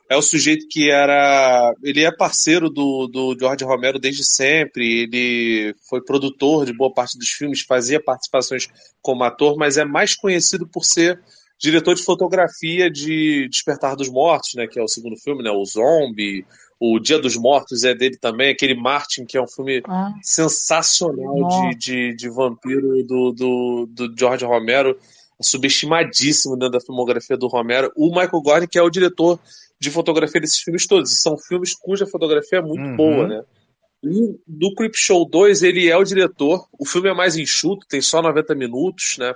[0.08, 1.74] É o sujeito que era.
[1.82, 5.04] Ele é parceiro do, do George Romero desde sempre.
[5.04, 8.68] Ele foi produtor de boa parte dos filmes, fazia participações
[9.00, 11.18] como ator, mas é mais conhecido por ser
[11.58, 14.66] diretor de fotografia de Despertar dos Mortos, né?
[14.66, 15.50] Que é o segundo filme, né?
[15.50, 16.44] O Zombie,
[16.86, 20.12] o Dia dos Mortos é dele também, aquele Martin, que é um filme ah.
[20.22, 24.98] sensacional de, de, de, vampiro do, do, do George Romero,
[25.40, 27.90] subestimadíssimo dentro da filmografia do Romero.
[27.96, 29.40] O Michael Gordon, que é o diretor
[29.80, 31.10] de fotografia desses filmes todos.
[31.10, 32.96] E são filmes cuja fotografia é muito uhum.
[32.96, 33.42] boa, né?
[34.02, 36.66] E do Creep Show 2, ele é o diretor.
[36.78, 39.34] O filme é mais enxuto, tem só 90 minutos, né?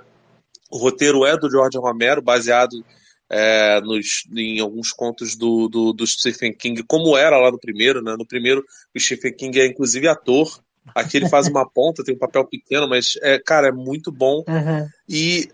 [0.71, 2.85] O roteiro é do George Romero, baseado
[3.29, 8.01] é, nos, em alguns contos do, do, do, Stephen King, como era lá no primeiro,
[8.01, 8.15] né?
[8.17, 8.65] No primeiro,
[8.95, 10.59] o Stephen King é inclusive ator.
[10.95, 14.43] Aqui ele faz uma ponta, tem um papel pequeno, mas, é, cara, é muito bom.
[14.47, 14.87] Uhum.
[15.07, 15.47] E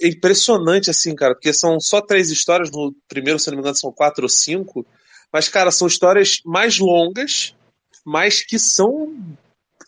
[0.00, 2.70] é impressionante, assim, cara, porque são só três histórias.
[2.70, 4.86] No primeiro, se não me engano, são quatro ou cinco.
[5.32, 7.56] Mas, cara, são histórias mais longas,
[8.04, 9.12] mas que são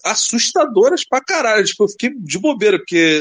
[0.05, 1.64] assustadoras pra caralho.
[1.64, 3.20] Tipo, eu fiquei de bobeira, porque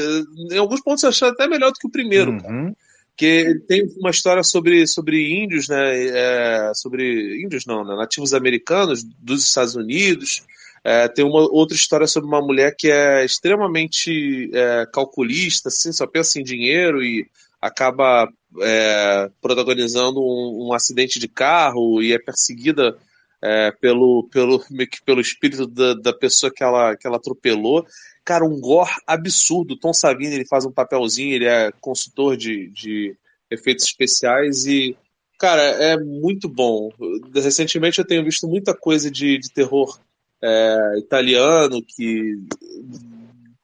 [0.50, 2.38] em alguns pontos eu achei até melhor do que o primeiro, uhum.
[2.40, 2.76] cara
[3.18, 9.02] que tem uma história sobre, sobre índios, né, é, sobre índios não, né, nativos americanos
[9.02, 10.44] dos Estados Unidos.
[10.84, 16.06] É, tem uma outra história sobre uma mulher que é extremamente é, calculista, assim, só
[16.06, 17.28] pensa em dinheiro e
[17.60, 18.28] acaba
[18.62, 22.96] é, protagonizando um, um, acidente de carro e é perseguida
[23.42, 24.62] é, pelo, pelo,
[25.04, 27.86] pelo espírito da, da pessoa que ela, que ela atropelou
[28.28, 29.74] cara, um gore absurdo.
[29.74, 33.16] Tom Savini ele faz um papelzinho, ele é consultor de, de
[33.50, 34.94] efeitos especiais e,
[35.38, 36.90] cara, é muito bom.
[37.34, 39.98] Recentemente eu tenho visto muita coisa de, de terror
[40.42, 42.36] é, italiano, que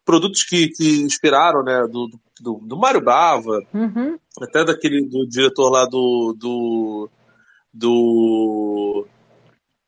[0.03, 2.09] produtos que, que inspiraram, né, do,
[2.41, 4.19] do, do Mário Bava, uhum.
[4.41, 7.11] até daquele do diretor lá do do,
[7.71, 9.07] do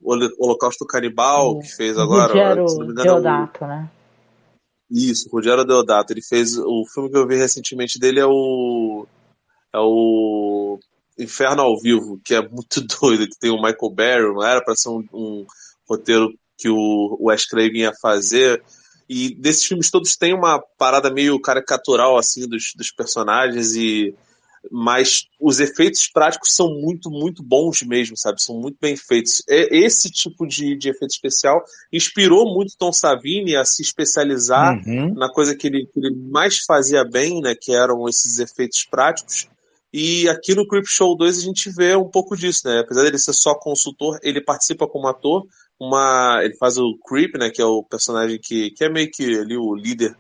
[0.07, 2.29] Holocausto Canibal, que fez agora.
[2.29, 3.91] Rogério Deodato, né?
[4.91, 6.13] Isso, Rogério Deodato.
[6.13, 6.57] Ele fez.
[6.57, 9.07] O filme que eu vi recentemente dele é o.
[9.75, 10.79] É o.
[11.19, 14.77] Inferno ao Vivo, que é muito doido, que tem o Michael Barry, não era para
[14.77, 15.47] ser um, um,
[15.89, 16.29] roteiro
[16.59, 18.63] que o Wes Craven ia fazer.
[19.09, 24.15] E desses filmes todos tem uma parada meio caricatural, assim, dos, dos personagens e
[24.71, 28.43] mas os efeitos práticos são muito, muito bons mesmo, sabe?
[28.43, 29.43] São muito bem feitos.
[29.49, 31.63] Esse tipo de, de efeito especial
[31.93, 35.15] inspirou muito Tom Savini a se especializar uhum.
[35.15, 37.55] na coisa que ele, que ele mais fazia bem, né?
[37.55, 39.49] Que eram esses efeitos práticos.
[39.93, 42.81] E aqui no Creep Show 2 a gente vê um pouco disso, né?
[42.81, 45.47] Apesar dele ser só consultor, ele participa como ator.
[45.79, 47.51] Uma, ele faz o Creep, né?
[47.51, 50.15] Que é o personagem que, que é meio que ali o líder.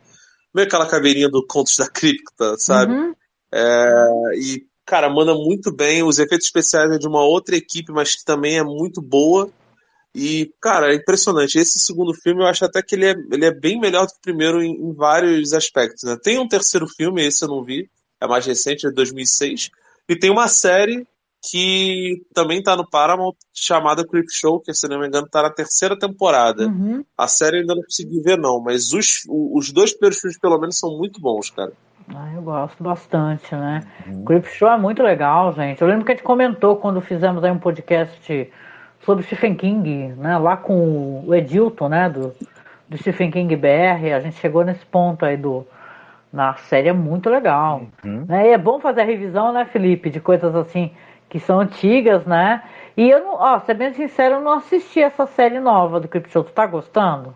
[0.54, 2.94] Meio aquela caveirinha do Contos da Cripta, sabe?
[2.94, 3.14] Uhum.
[3.52, 6.02] É, e, cara, manda muito bem.
[6.02, 9.50] Os efeitos especiais é de uma outra equipe, mas que também é muito boa.
[10.14, 11.58] E, cara, é impressionante.
[11.58, 14.18] Esse segundo filme eu acho até que ele é, ele é bem melhor do que
[14.18, 16.04] o primeiro em, em vários aspectos.
[16.04, 16.16] Né?
[16.22, 17.90] Tem um terceiro filme, esse eu não vi,
[18.20, 19.70] é mais recente, é de 2006.
[20.08, 21.06] E tem uma série
[21.48, 25.50] que também tá no Paramount, chamada Creep Show, que se não me engano tá na
[25.50, 26.66] terceira temporada.
[26.66, 27.04] Uhum.
[27.16, 30.58] A série eu ainda não consegui ver, não, mas os, os dois primeiros filmes, pelo
[30.58, 31.72] menos, são muito bons, cara.
[32.12, 33.80] Ah, eu gosto bastante, né?
[34.06, 34.24] Uhum.
[34.24, 35.80] Creep Show é muito legal, gente.
[35.80, 38.52] Eu lembro que a gente comentou quando fizemos aí um podcast
[39.04, 40.38] sobre Stephen King, né?
[40.38, 42.08] Lá com o Edilton, né?
[42.08, 42.32] Do,
[42.88, 44.12] do Stephen King BR.
[44.14, 45.66] A gente chegou nesse ponto aí do.
[46.32, 47.82] Na série é muito legal.
[48.04, 48.24] Uhum.
[48.28, 48.48] Né?
[48.48, 50.10] E é bom fazer a revisão, né, Felipe?
[50.10, 50.92] De coisas assim
[51.28, 52.62] que são antigas, né?
[52.96, 56.30] E eu não, ó, ser bem sincero, eu não assisti essa série nova do Creep
[56.30, 56.44] Show.
[56.44, 57.34] Tu tá gostando?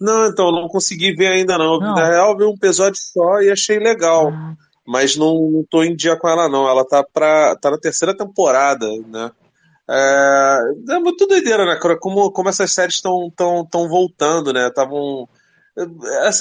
[0.00, 1.78] Não, então, não consegui ver ainda não.
[1.78, 1.94] não.
[1.94, 4.28] Na real, vi um episódio só e achei legal.
[4.28, 4.54] Ah.
[4.86, 6.68] Mas não, não tô em dia com ela, não.
[6.68, 9.30] Ela tá, pra, tá na terceira temporada, né?
[9.90, 10.58] É,
[10.90, 11.78] é muito doideira, né?
[12.00, 14.68] Como, como essas séries estão tão, tão voltando, né?
[14.68, 15.28] Estavam.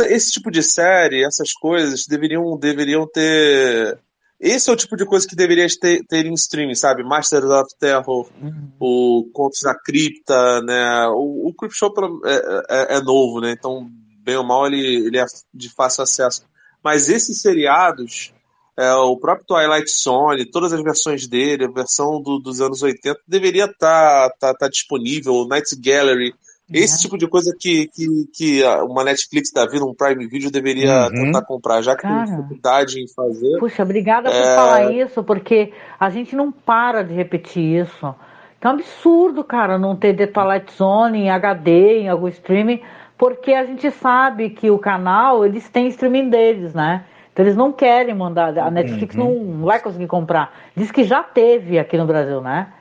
[0.10, 4.00] esse tipo de série, essas coisas, deveriam, deveriam ter
[4.40, 7.04] esse é o tipo de coisa que deveria ter, ter em streaming, sabe?
[7.04, 8.72] Masters of Terror, uhum.
[8.80, 11.08] o Contos da Cripta, né?
[11.08, 11.92] O, o Creep Show
[12.24, 12.36] é,
[12.70, 13.52] é, é, novo, né?
[13.52, 16.44] Então, bem ou mal, ele, ele é de fácil acesso.
[16.84, 18.32] Mas esses seriados,
[18.78, 23.20] é, o próprio Twilight Zone, todas as versões dele, a versão do, dos anos 80,
[23.28, 25.34] deveria estar tá, tá, tá disponível.
[25.34, 26.36] O Night Gallery,
[26.72, 26.98] esse é.
[27.00, 31.26] tipo de coisa que, que, que uma Netflix da vida, um Prime Video deveria uhum.
[31.26, 33.58] tentar comprar, já que Cara, tem dificuldade em fazer.
[33.60, 34.34] Puxa, obrigada é...
[34.34, 38.14] por falar isso, porque a gente não para de repetir isso.
[38.60, 42.82] É um absurdo, cara, não ter The Twilight Zone em HD, em algum streaming,
[43.18, 47.06] porque a gente sabe que o canal, eles têm streaming deles, né?
[47.32, 49.58] Então eles não querem mandar, a Netflix uhum.
[49.60, 50.54] não vai conseguir comprar.
[50.76, 52.74] Diz que já teve aqui no Brasil, né?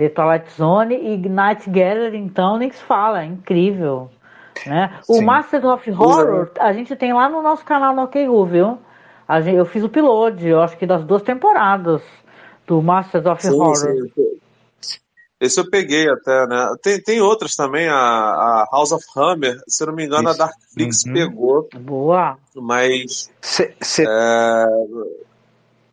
[0.00, 4.10] The Twilight Zone e Night Gallery, então, nem se fala, é incrível.
[4.66, 4.98] Né?
[5.06, 8.78] O Masters of Horror, a gente tem lá no nosso canal no OKU, viu?
[9.28, 12.00] A gente, eu fiz o piloto, eu acho que das duas temporadas
[12.66, 13.76] do Masters of sim, Horror.
[13.76, 14.10] Sim.
[15.38, 16.74] Esse eu peguei até, né?
[16.82, 20.42] Tem, tem outras também, a, a House of Hammer, se eu não me engano, Isso.
[20.42, 21.12] a Darkflix uhum.
[21.12, 21.68] pegou.
[21.78, 22.38] Boa.
[22.56, 23.30] Mas.
[23.42, 24.06] Cê, cê...
[24.08, 24.66] É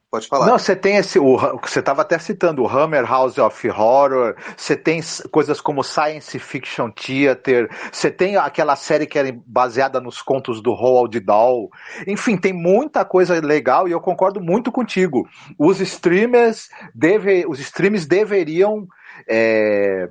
[0.09, 0.45] Pode falar.
[0.45, 1.19] Não, você tem esse.
[1.19, 4.35] O, você estava até citando o Hammer House of Horror.
[4.55, 5.01] Você tem
[5.31, 7.69] coisas como Science Fiction Theater.
[7.91, 11.69] Você tem aquela série que era baseada nos contos do Roald Dahl.
[12.07, 15.27] Enfim, tem muita coisa legal e eu concordo muito contigo.
[15.59, 18.87] Os streamers, deve, os streams deveriam
[19.27, 20.07] é,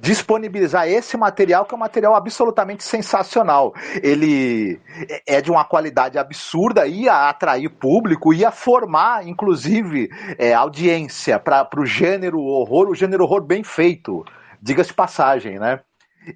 [0.00, 3.74] disponibilizar esse material, que é um material absolutamente sensacional.
[4.02, 4.80] Ele
[5.26, 11.86] é de uma qualidade absurda, ia atrair público, ia formar, inclusive, é, audiência para o
[11.86, 14.24] gênero horror, o gênero horror bem feito,
[14.60, 15.80] diga-se passagem, né?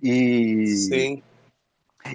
[0.02, 0.66] E.
[0.66, 1.22] Sim.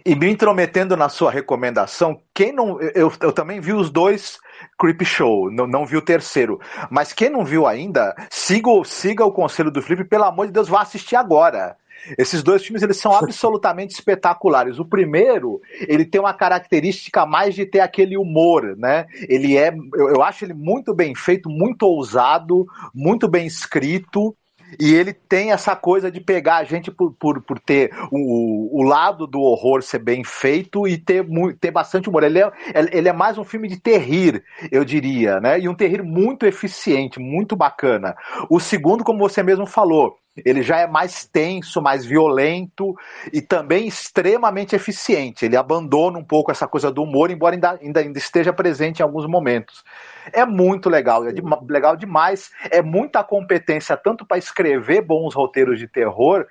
[0.06, 2.82] E me intrometendo na sua recomendação, quem não.
[2.82, 4.40] Eu, eu também vi os dois
[4.80, 6.60] Creep Show, não, não vi o terceiro.
[6.90, 10.68] Mas quem não viu ainda, siga, siga o conselho do Felipe, pelo amor de Deus,
[10.68, 11.78] vá assistir agora.
[12.18, 14.80] Esses dois filmes eles são absolutamente espetaculares.
[14.80, 19.06] O primeiro, ele tem uma característica mais de ter aquele humor, né?
[19.28, 24.36] Ele é, eu, eu acho ele muito bem feito, muito ousado, muito bem escrito.
[24.80, 28.84] E ele tem essa coisa de pegar a gente por, por, por ter o, o
[28.84, 31.26] lado do horror ser bem feito e ter,
[31.60, 32.24] ter bastante humor.
[32.24, 32.52] Ele é,
[32.92, 35.60] ele é mais um filme de terrir, eu diria, né?
[35.60, 38.16] E um terrir muito eficiente, muito bacana.
[38.50, 42.96] O segundo, como você mesmo falou, ele já é mais tenso, mais violento
[43.32, 45.46] e também extremamente eficiente.
[45.46, 49.04] Ele abandona um pouco essa coisa do humor, embora ainda, ainda, ainda esteja presente em
[49.04, 49.84] alguns momentos.
[50.34, 52.52] É muito legal, é de, legal demais.
[52.70, 56.46] É muita competência tanto para escrever bons roteiros de terror,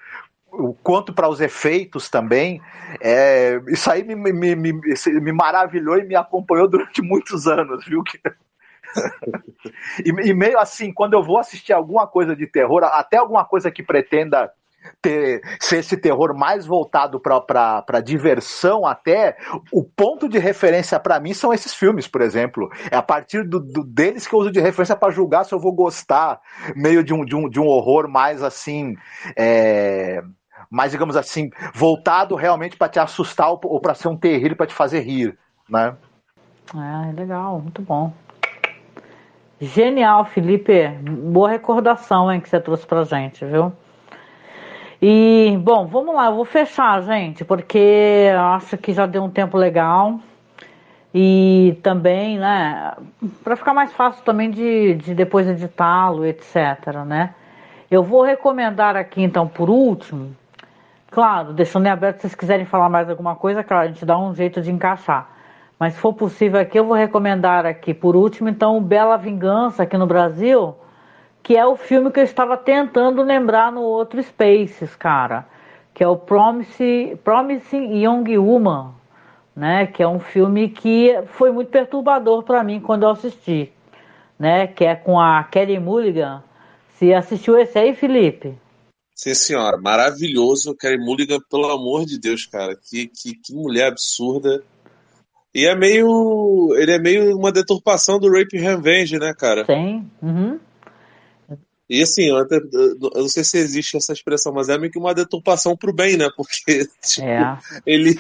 [0.83, 2.63] quanto para os efeitos também.
[3.01, 8.03] É, isso aí me, me, me, me, maravilhou e me acompanhou durante muitos anos, viu?
[10.05, 13.71] e, e, meio assim, quando eu vou assistir alguma coisa de terror, até alguma coisa
[13.71, 14.51] que pretenda
[15.01, 19.37] ter, ser esse terror mais voltado para diversão até,
[19.73, 22.71] o ponto de referência para mim são esses filmes, por exemplo.
[22.91, 25.59] É a partir do, do deles que eu uso de referência para julgar se eu
[25.59, 26.41] vou gostar
[26.75, 28.97] meio de um, de um, de um horror mais assim.
[29.37, 30.23] É,
[30.71, 34.75] mais, digamos assim, voltado realmente para te assustar ou para ser um terrível para te
[34.75, 35.39] fazer rir,
[35.69, 35.95] né?
[36.75, 38.13] É, legal, muito bom.
[39.61, 40.89] Genial, Felipe.
[40.89, 43.73] Boa recordação hein, que você trouxe pra gente, viu?
[45.01, 49.57] E, bom, vamos lá, eu vou fechar, gente, porque acho que já deu um tempo
[49.57, 50.19] legal.
[51.15, 52.93] E também, né,
[53.45, 57.35] para ficar mais fácil também de, de depois editá-lo, etc, né?
[57.89, 60.35] Eu vou recomendar aqui, então, por último,
[61.11, 64.19] claro, deixando em aberto se vocês quiserem falar mais alguma coisa, claro, a gente dá
[64.19, 65.29] um jeito de encaixar.
[65.79, 69.97] Mas se for possível aqui, eu vou recomendar aqui, por último, então, Bela Vingança aqui
[69.97, 70.75] no Brasil,
[71.43, 75.47] que é o filme que eu estava tentando lembrar no outro Spaces, cara,
[75.93, 78.95] que é o Promise, Promising Young Woman,
[79.55, 83.73] né, que é um filme que foi muito perturbador para mim quando eu assisti,
[84.39, 86.43] né, que é com a Kelly Mulligan.
[86.99, 88.55] Se assistiu esse aí, Felipe?
[89.15, 94.63] Sim, senhora, maravilhoso, Kelly Mulligan, pelo amor de Deus, cara, que, que, que mulher absurda.
[95.55, 96.75] E é meio.
[96.77, 99.65] Ele é meio uma deturpação do Rape Revenge, né, cara?
[99.65, 100.05] Sim.
[100.21, 100.59] Uhum.
[101.89, 104.99] E assim, eu, até, eu, não sei se existe essa expressão, mas é meio que
[104.99, 106.29] uma deturpação pro bem, né?
[106.37, 107.59] Porque, tipo, é.
[107.87, 108.17] ele.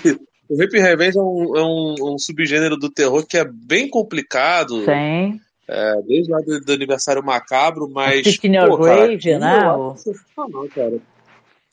[0.48, 4.84] O Rape Revenge é um, é um, um, subgênero do terror que é bem complicado.
[4.84, 5.40] Sim.
[5.66, 8.36] É, desde lá do, do aniversário macabro, mas.
[8.36, 9.72] Pô, Your Grave, né?
[9.72, 9.96] O...
[10.68, 11.00] cara.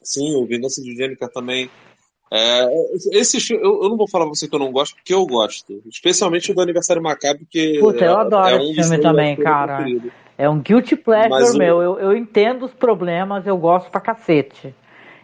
[0.01, 1.70] Sim, o Vingança de Jennifer também
[2.34, 2.66] é,
[3.12, 5.82] esse eu, eu, não vou falar pra você que eu não gosto, porque eu gosto.
[5.90, 7.78] Especialmente o do Aniversário Macabro, porque.
[7.82, 9.86] Puta, eu adoro é um esse filme também, cara.
[10.38, 11.82] É um guilty pleasure meu.
[11.82, 14.74] Eu, eu entendo os problemas, eu gosto pra cacete.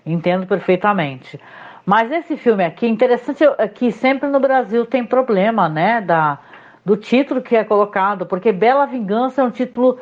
[0.06, 1.40] Entendo perfeitamente.
[1.86, 6.02] Mas esse filme aqui, interessante é que sempre no Brasil tem problema, né?
[6.02, 6.38] Da,
[6.84, 9.98] do título que é colocado, porque Bela Vingança é um título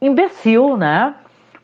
[0.00, 1.14] imbecil, né?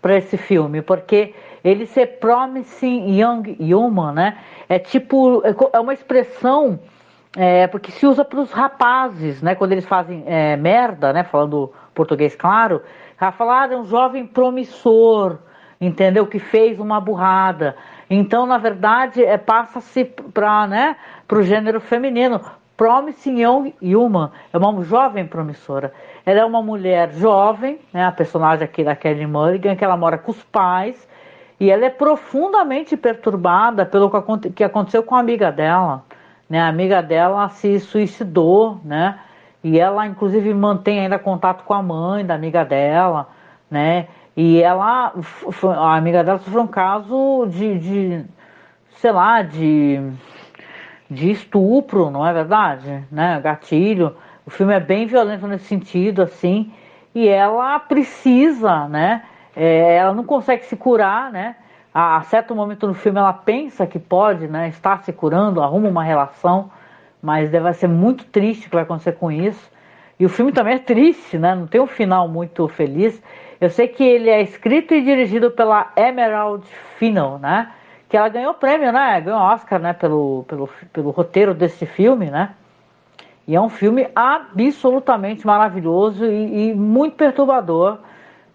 [0.00, 4.38] Para esse filme, porque ele ser Promising Young Human, né?
[4.68, 6.78] É tipo, é, é uma expressão
[7.36, 9.54] é, porque se usa para os rapazes, né?
[9.54, 11.24] Quando eles fazem é, merda, né?
[11.24, 12.82] Falando português claro,
[13.20, 15.38] já falaram ah, é um jovem promissor,
[15.80, 16.26] entendeu?
[16.26, 17.76] Que fez uma burrada.
[18.08, 20.96] Então, na verdade, é, passa-se para né,
[21.30, 22.40] o gênero feminino.
[22.76, 23.74] Promising Young
[24.52, 25.92] é uma jovem promissora.
[26.24, 30.16] Ela é uma mulher jovem, né, a personagem aqui da Kelly Mulligan, que ela mora
[30.16, 31.07] com os pais
[31.60, 34.10] e ela é profundamente perturbada pelo
[34.54, 36.04] que aconteceu com a amiga dela.
[36.48, 36.60] Né?
[36.60, 39.18] A amiga dela se suicidou, né?
[39.62, 43.28] E ela, inclusive, mantém ainda contato com a mãe da amiga dela,
[43.68, 44.06] né?
[44.36, 45.12] E ela,
[45.76, 48.24] a amiga dela sofreu um caso de, de
[48.98, 50.00] sei lá, de,
[51.10, 53.04] de estupro, não é verdade?
[53.10, 53.40] Né?
[53.40, 54.16] Gatilho.
[54.46, 56.72] O filme é bem violento nesse sentido, assim.
[57.12, 59.24] E ela precisa, né?
[59.58, 61.56] É, ela não consegue se curar, né?
[61.92, 64.68] A, a, certo momento no filme ela pensa que pode, né?
[64.68, 66.70] Estar se curando, arruma uma relação,
[67.20, 69.68] mas deve ser muito triste o que vai acontecer com isso.
[70.20, 71.56] E o filme também é triste, né?
[71.56, 73.20] Não tem um final muito feliz.
[73.60, 76.64] Eu sei que ele é escrito e dirigido pela Emerald
[76.96, 77.72] Fennell, né?
[78.08, 79.20] Que ela ganhou prêmio, né?
[79.20, 79.92] Ganhou Oscar, né?
[79.92, 82.54] Pelo, pelo, pelo roteiro desse filme, né?
[83.46, 87.98] E é um filme absolutamente maravilhoso e, e muito perturbador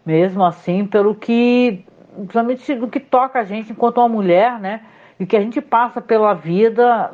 [0.06, 1.86] mesmo assim, pelo que,
[2.16, 4.82] principalmente do que toca a gente enquanto uma mulher, né?
[5.20, 7.14] E que a gente passa pela vida,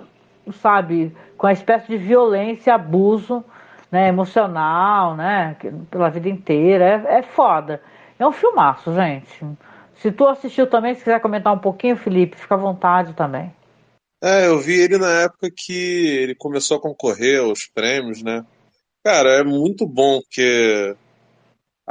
[0.54, 3.44] sabe, com a espécie de violência, abuso,
[3.92, 5.56] né, emocional, né,
[5.90, 7.04] pela vida inteira.
[7.08, 7.82] É, é foda.
[8.18, 9.46] É um filmaço, gente.
[9.96, 13.52] Se tu assistiu também, se quiser comentar um pouquinho, Felipe, fica à vontade também.
[14.22, 18.46] É, eu vi ele na época que ele começou a concorrer aos prêmios, né?
[19.04, 20.96] Cara, é muito bom, porque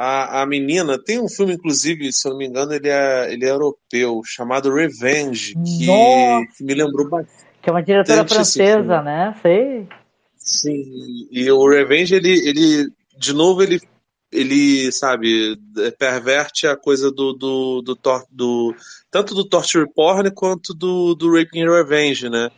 [0.00, 3.44] a, a menina, tem um filme, inclusive, se eu não me engano, ele é, ele
[3.44, 5.86] é europeu, chamado Revenge, que,
[6.56, 7.48] que me lembrou bastante.
[7.60, 9.34] Que é uma diretora francesa, né?
[9.42, 9.88] Sei.
[10.36, 12.88] Sim, e o Revenge, ele, ele
[13.18, 13.80] de novo, ele
[14.30, 15.58] ele, sabe,
[15.98, 17.98] perverte a coisa do, do, do,
[18.30, 18.74] do
[19.10, 22.50] tanto do torture porn quanto do, do Raping Revenge, né?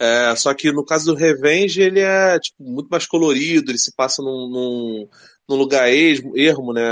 [0.00, 3.94] É, só que no caso do Revenge, ele é tipo, muito mais colorido, ele se
[3.94, 5.08] passa num, num,
[5.48, 6.82] num lugar ermo, né?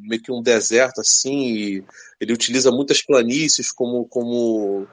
[0.00, 1.82] Meio que um deserto assim.
[2.20, 4.06] ele utiliza muitas planícies como.
[4.06, 4.86] como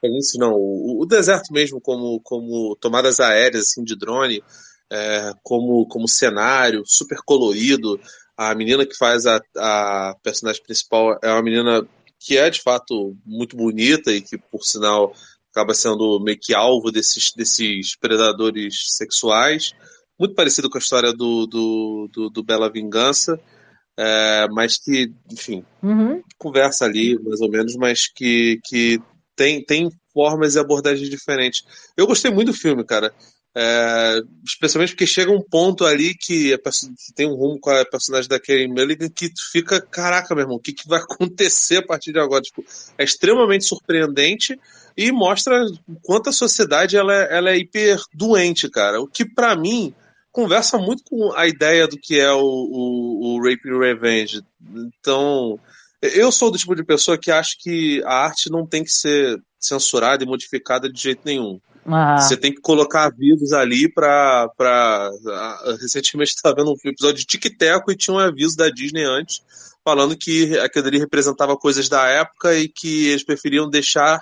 [0.00, 4.42] planícies não, o, o, deserto mesmo como, como tomadas aéreas assim, de drone,
[4.90, 8.00] é, como, como cenário, super colorido.
[8.36, 11.86] A menina que faz a, a personagem principal é uma menina
[12.18, 15.14] que é de fato muito bonita e que, por sinal,
[15.50, 19.72] acaba sendo meio que alvo desses, desses predadores sexuais.
[20.18, 23.38] Muito parecido com a história do, do, do, do Bela Vingança,
[23.96, 26.22] é, mas que, enfim, uhum.
[26.38, 29.00] conversa ali, mais ou menos, mas que, que
[29.34, 31.64] tem, tem formas e abordagens diferentes.
[31.96, 33.12] Eu gostei muito do filme, cara.
[33.58, 37.86] É, especialmente porque chega um ponto ali que, a, que, tem um rumo com a
[37.86, 41.78] personagem da Karen Mulligan que tu fica, caraca, meu irmão, o que, que vai acontecer
[41.78, 42.42] a partir de agora?
[42.42, 42.62] Tipo,
[42.98, 44.60] é extremamente surpreendente
[44.94, 49.00] e mostra o quanto a sociedade ela é, ela é hiper doente, cara.
[49.00, 49.94] O que para mim
[50.36, 54.42] conversa muito com a ideia do que é o, o, o Rape and Revenge.
[54.70, 55.58] Então,
[56.02, 59.40] eu sou do tipo de pessoa que acha que a arte não tem que ser
[59.58, 61.58] censurada e modificada de jeito nenhum.
[61.86, 62.18] Uhum.
[62.18, 64.46] Você tem que colocar avisos ali pra.
[64.58, 65.10] pra
[65.80, 69.40] recentemente estava vendo um episódio de Tic Teco e tinha um aviso da Disney antes,
[69.82, 74.20] falando que aquilo ali representava coisas da época e que eles preferiam deixar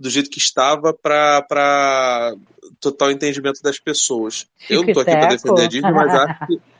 [0.00, 2.34] do jeito que estava para
[2.80, 4.46] total entendimento das pessoas.
[4.68, 6.60] Eu não tô aqui para defender a Disney, mas acho que.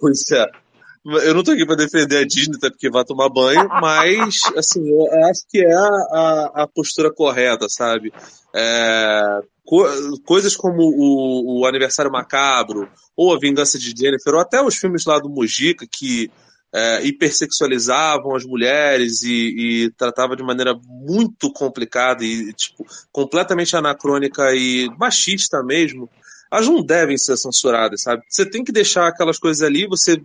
[0.00, 0.46] Pois é.
[1.24, 4.88] Eu não tô aqui para defender a Disney, até porque vai tomar banho, mas, assim,
[4.88, 8.12] eu acho que é a, a postura correta, sabe?
[8.54, 9.84] É, co
[10.24, 15.04] coisas como o, o Aniversário Macabro, ou A Vingança de Jennifer, ou até os filmes
[15.04, 16.30] lá do Mujica, que
[16.72, 24.54] é, hipersexualizavam as mulheres e, e tratava de maneira muito complicada e tipo, completamente anacrônica
[24.54, 26.08] e machista mesmo,
[26.50, 28.22] elas não devem ser censuradas, sabe?
[28.28, 30.22] Você tem que deixar aquelas coisas ali, você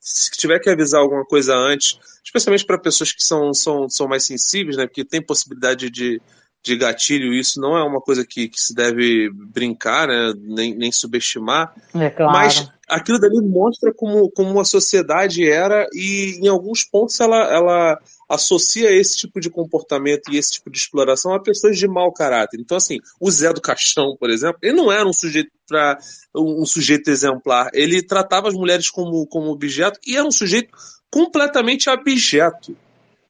[0.00, 4.24] se tiver que avisar alguma coisa antes, especialmente para pessoas que são, são, são mais
[4.24, 4.86] sensíveis, né?
[4.86, 6.20] Porque tem possibilidade de,
[6.64, 10.34] de gatilho, isso não é uma coisa que, que se deve brincar, né?
[10.36, 11.72] Nem, nem subestimar.
[11.94, 12.32] É claro.
[12.32, 17.98] Mas aquilo dali mostra como, como a sociedade era e em alguns pontos ela, ela
[18.28, 22.60] associa esse tipo de comportamento e esse tipo de exploração a pessoas de mau caráter.
[22.60, 25.98] Então, assim, o Zé do Caixão, por exemplo, ele não era um sujeito para
[26.34, 27.70] um sujeito exemplar.
[27.72, 30.70] Ele tratava as mulheres como, como objeto e era um sujeito
[31.10, 32.76] completamente abjeto.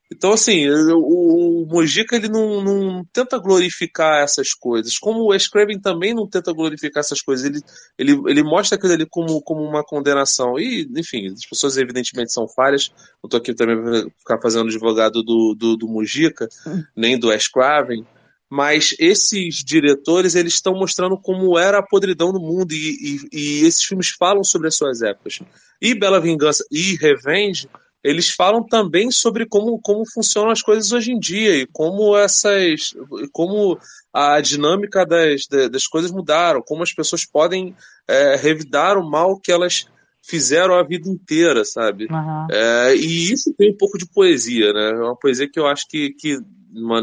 [0.09, 5.49] Então, assim, o, o Mojica ele não, não, tenta glorificar essas coisas, como o Wes
[5.49, 7.45] Craven também não tenta glorificar essas coisas.
[7.45, 7.61] Ele,
[7.97, 10.57] ele, ele mostra aquilo ali como, como uma condenação.
[10.57, 12.89] E, enfim, as pessoas evidentemente são falhas.
[13.21, 16.47] Não estou aqui também para ficar fazendo advogado do, do, do Mojica,
[16.95, 18.05] nem do Wes Craven.
[18.49, 23.65] Mas esses diretores eles estão mostrando como era a podridão no mundo e, e, e
[23.65, 25.41] esses filmes falam sobre as suas épocas.
[25.81, 27.67] E Bela Vingança e Revenge
[28.07, 32.93] eles falam também sobre como, como funcionam as coisas hoje em dia e como essas
[33.33, 33.77] como
[34.13, 37.75] a dinâmica das, das coisas mudaram, como as pessoas podem
[38.07, 39.87] é, revidar o mal que elas
[40.21, 42.07] fizeram a vida inteira, sabe?
[42.09, 42.47] Uhum.
[42.49, 44.91] É, e isso tem um pouco de poesia, né?
[44.91, 46.39] É uma poesia que eu acho que, que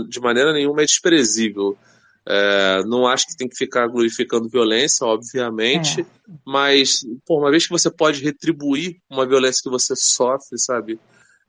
[0.08, 1.76] de maneira nenhuma é desprezível.
[2.26, 6.06] É, não acho que tem que ficar glorificando violência, obviamente, é.
[6.44, 10.98] mas, por uma vez que você pode retribuir uma violência que você sofre, sabe?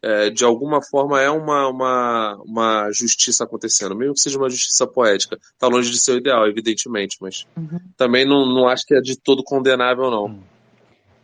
[0.01, 4.85] É, de alguma forma é uma, uma, uma justiça acontecendo, mesmo que seja uma justiça
[4.85, 5.39] poética.
[5.53, 7.79] Está longe de ser o ideal, evidentemente, mas uhum.
[7.97, 10.39] também não, não acho que é de todo condenável, não.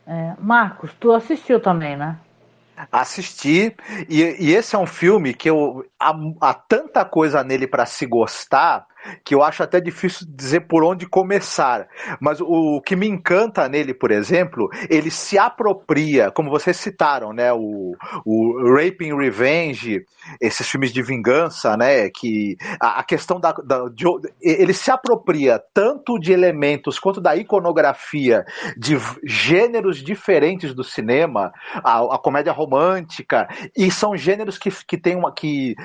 [0.08, 2.18] É, Marcos, tu assistiu também, né?
[2.92, 3.76] Assisti,
[4.10, 8.08] e, e esse é um filme que eu, há, há tanta coisa nele para se
[8.08, 8.88] gostar
[9.24, 11.88] que eu acho até difícil dizer por onde começar.
[12.20, 17.52] Mas o, que me encanta nele, por exemplo, ele se apropria, como vocês citaram, né?
[17.54, 17.96] O,
[18.26, 20.04] o Raping Revenge,
[20.40, 22.10] esses filmes de vingança, né?
[22.10, 24.06] Que a, a questão da, da de,
[24.42, 28.46] ele se apropria tanto de elementos quanto da iconografia
[28.78, 31.52] de gêneros diferentes do cinema,
[31.84, 35.76] a, a comédia romântica, e são gêneros que, que tem uma que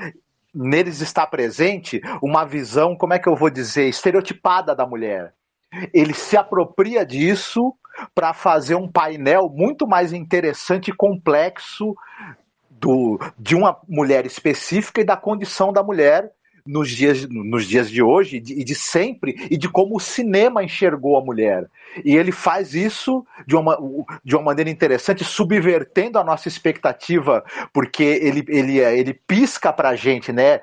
[0.57, 5.35] neles está presente uma visão, como é que eu vou dizer, estereotipada da mulher.
[5.93, 7.75] Ele se apropria disso
[8.15, 11.95] para fazer um painel muito mais interessante e complexo
[12.71, 16.31] do, de uma mulher específica e da condição da mulher
[16.67, 21.17] nos dias, nos dias de hoje e de, sempre, e de como o cinema enxergou
[21.17, 21.69] a mulher.
[22.05, 23.79] E ele faz isso de uma,
[24.25, 30.33] de uma maneira interessante, subvertendo a nossa expectativa, porque ele, ele, ele pisca pra gente,
[30.33, 30.61] né,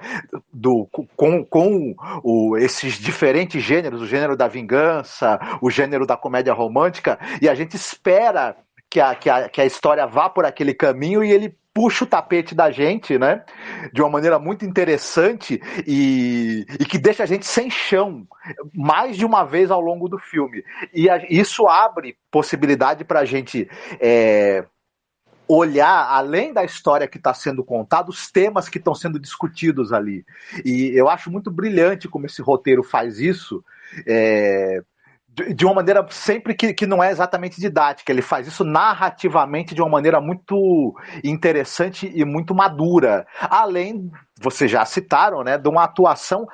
[0.51, 6.53] do, com, com o, esses diferentes gêneros, o gênero da vingança, o gênero da comédia
[6.53, 8.55] romântica, e a gente espera
[8.89, 12.07] que a, que a, que a história vá por aquele caminho e ele puxa o
[12.07, 13.43] tapete da gente, né?
[13.91, 18.27] De uma maneira muito interessante e, e que deixa a gente sem chão
[18.73, 20.63] mais de uma vez ao longo do filme.
[20.93, 23.67] E a, isso abre possibilidade para a gente
[23.99, 24.65] é,
[25.47, 30.25] olhar além da história que está sendo contada, os temas que estão sendo discutidos ali.
[30.63, 33.63] E eu acho muito brilhante como esse roteiro faz isso.
[34.07, 34.83] É,
[35.55, 38.11] de uma maneira sempre que, que não é exatamente didática.
[38.11, 43.25] Ele faz isso narrativamente de uma maneira muito interessante e muito madura.
[43.41, 46.45] Além, vocês já citaram, né, de uma atuação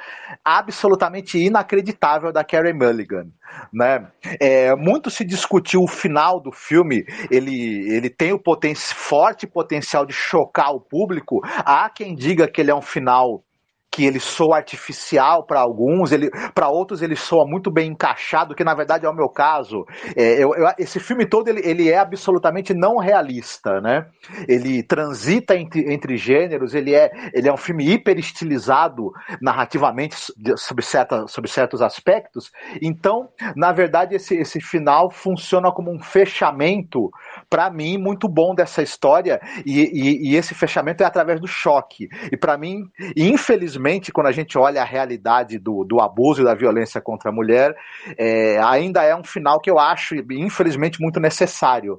[0.43, 3.27] absolutamente inacreditável da Carey Mulligan.
[3.73, 4.07] Né?
[4.39, 10.05] É, muito se discutiu o final do filme, ele, ele tem o poten forte potencial
[10.05, 11.41] de chocar o público.
[11.43, 13.43] Há quem diga que ele é um final
[13.91, 18.63] que ele soa artificial para alguns, ele para outros ele soa muito bem encaixado, que
[18.63, 19.83] na verdade é o meu caso.
[20.15, 24.05] É, eu, eu, esse filme todo ele, ele é absolutamente não realista, né?
[24.47, 29.11] Ele transita entre, entre gêneros, ele é, ele é um filme hiper estilizado
[29.41, 30.15] narrativamente
[30.55, 30.85] sobre,
[31.27, 32.51] sobre certos aspectos.
[32.81, 37.09] Então, na verdade, esse, esse final funciona como um fechamento,
[37.49, 42.07] para mim, muito bom dessa história, e, e, e esse fechamento é através do choque.
[42.31, 42.83] E para mim,
[43.17, 47.29] infelizmente, infelizmente, quando a gente olha a realidade do, do abuso e da violência contra
[47.29, 47.75] a mulher,
[48.17, 51.97] é, ainda é um final que eu acho, infelizmente, muito necessário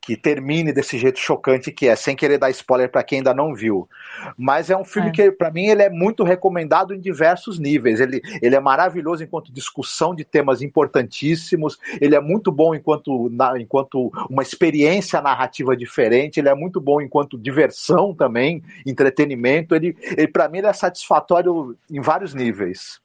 [0.00, 3.54] que termine desse jeito chocante que é, sem querer dar spoiler para quem ainda não
[3.54, 3.88] viu.
[4.36, 5.12] Mas é um filme é.
[5.12, 8.00] que, para mim, ele é muito recomendado em diversos níveis.
[8.00, 13.58] Ele, ele é maravilhoso enquanto discussão de temas importantíssimos, ele é muito bom enquanto, na,
[13.60, 19.74] enquanto uma experiência narrativa diferente, ele é muito bom enquanto diversão também, entretenimento.
[19.74, 23.00] Ele, ele para mim, ele é satisfatório em vários níveis.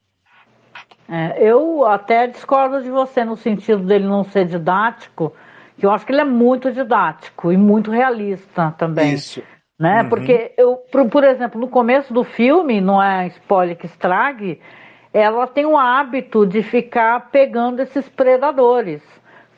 [1.08, 5.34] É, eu até discordo de você no sentido dele não ser didático,
[5.78, 9.14] que eu acho que ele é muito didático e muito realista também.
[9.14, 9.42] Isso.
[9.78, 10.04] Né?
[10.04, 10.10] Uhum.
[10.10, 14.62] Porque eu, por, por, exemplo, no começo do filme, não é spoiler que estrague,
[15.14, 19.02] ela tem o hábito de ficar pegando esses predadores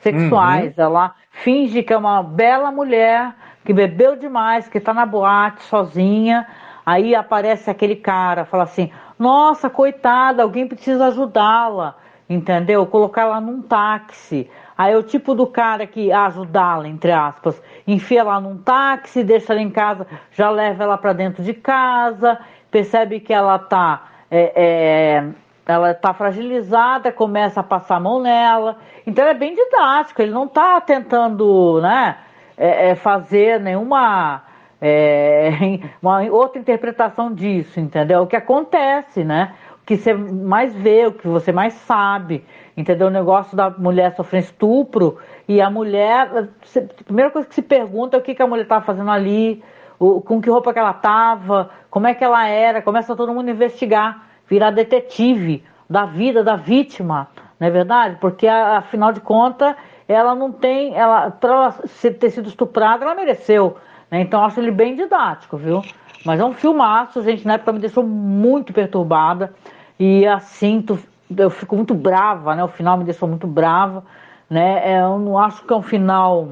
[0.00, 0.76] sexuais.
[0.76, 0.84] Uhum.
[0.84, 6.46] Ela finge que é uma bela mulher que bebeu demais, que está na boate sozinha.
[6.84, 11.96] Aí aparece aquele cara, fala assim: Nossa, coitada, alguém precisa ajudá-la,
[12.28, 12.86] entendeu?
[12.86, 14.50] Colocar ela num táxi.
[14.78, 19.52] Aí é o tipo do cara que ajudá-la, entre aspas, enfia ela num táxi, deixa
[19.52, 22.38] ela em casa, já leva ela para dentro de casa,
[22.70, 25.24] percebe que ela tá, é, é,
[25.66, 28.78] ela tá fragilizada, começa a passar a mão nela.
[29.04, 32.16] Então é bem didático, ele não tá tentando, né,
[32.56, 34.44] é, é fazer nenhuma
[34.80, 35.50] é,
[36.00, 38.22] uma outra interpretação disso, entendeu?
[38.22, 39.54] O que acontece, né?
[39.82, 42.44] O que você mais vê, o que você mais sabe.
[42.78, 43.08] Entendeu?
[43.08, 45.18] O negócio da mulher sofrer estupro
[45.48, 46.30] e a mulher.
[46.30, 49.64] A primeira coisa que se pergunta é o que, que a mulher estava fazendo ali,
[49.98, 52.80] com que roupa que ela estava, como é que ela era.
[52.80, 57.26] Começa todo mundo a investigar, virar detetive da vida da vítima,
[57.58, 58.16] não é verdade?
[58.20, 59.74] Porque afinal de contas,
[60.06, 60.94] ela não tem.
[60.94, 61.72] ela Para
[62.20, 63.76] ter sido estuprada, ela mereceu.
[64.08, 64.20] Né?
[64.20, 65.82] Então acho ele bem didático, viu?
[66.24, 69.52] Mas é um filmaço, gente, na época me deixou muito perturbada.
[69.98, 70.96] E assim, tu,
[71.36, 72.64] eu fico muito brava, né?
[72.64, 74.04] O final me deixou muito brava,
[74.48, 74.92] né?
[74.92, 76.48] É, eu não acho que é um final.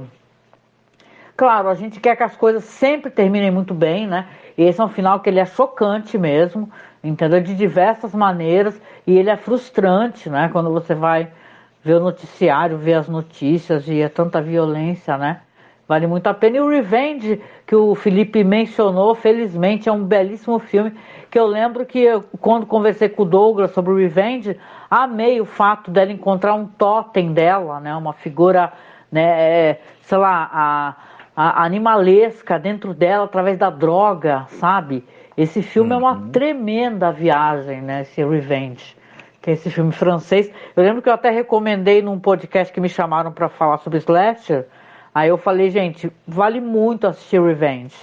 [1.37, 4.27] Claro, a gente quer que as coisas sempre terminem muito bem, né?
[4.57, 6.71] E esse é um final que ele é chocante mesmo,
[7.05, 7.41] entendeu?
[7.41, 10.49] De diversas maneiras e ele é frustrante, né?
[10.51, 11.29] Quando você vai
[11.83, 15.41] ver o noticiário, ver as notícias e é tanta violência, né?
[15.89, 16.57] Vale muito a pena.
[16.57, 20.93] E o Revenge, que o Felipe mencionou, felizmente é um belíssimo filme
[21.31, 24.59] que eu lembro que eu, quando conversei com o Douglas sobre o Revenge,
[24.91, 28.73] amei o fato dela encontrar um totem dela, né, uma figura,
[29.11, 30.97] né, é, sei lá, a,
[31.37, 35.05] a, animalesca dentro dela através da droga, sabe?
[35.37, 35.97] Esse filme uhum.
[35.97, 36.31] é uma uhum.
[36.31, 38.97] tremenda viagem, né, esse Revenge,
[39.43, 40.51] que é esse filme francês.
[40.75, 44.67] Eu lembro que eu até recomendei num podcast que me chamaram para falar sobre slasher.
[45.17, 47.97] Aí eu falei, gente, vale muito assistir Revenge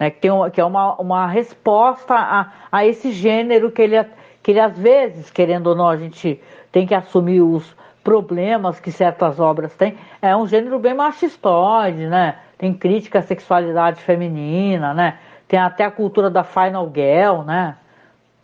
[0.00, 4.04] né, que, tem que é uma, uma resposta a, a esse gênero que ele,
[4.42, 7.72] que ele, às vezes, querendo ou não, a gente tem que assumir os
[8.02, 9.96] problemas que certas obras têm.
[10.20, 12.38] É um gênero bem machistóide, né?
[12.58, 15.18] Tem crítica à sexualidade feminina, né?
[15.46, 17.76] Tem até a cultura da final girl, né?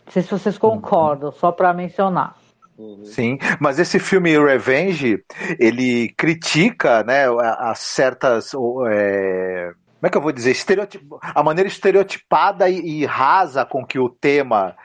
[0.05, 2.35] Não sei se vocês concordam, só para mencionar.
[3.05, 5.23] Sim, mas esse filme Revenge,
[5.59, 7.25] ele critica, né,
[7.59, 8.51] as certas,
[8.89, 9.71] é,
[10.03, 11.03] como é que eu vou dizer, Estereotip...
[11.21, 14.75] a maneira estereotipada e, e rasa com que o tema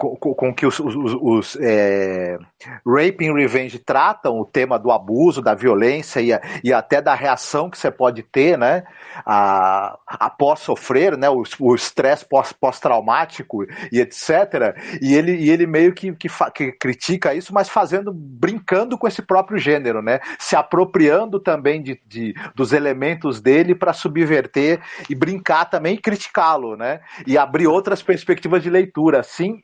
[0.00, 2.38] com, com, que os, os, os é,
[2.86, 6.30] Rape and Revenge tratam o tema do abuso, da violência e,
[6.64, 8.84] e até da reação que você pode ter, né,
[9.26, 12.26] a, após sofrer, né, o estresse
[12.58, 14.74] pós-traumático e etc.
[15.02, 19.20] E ele, e ele meio que, que, que, critica isso, mas fazendo, brincando com esse
[19.20, 25.66] próprio gênero, né, se apropriando também de, de dos elementos dele para subverter e brincar
[25.66, 29.62] também e criticá-lo, né, e abrir outras perspectivas de leitura, assim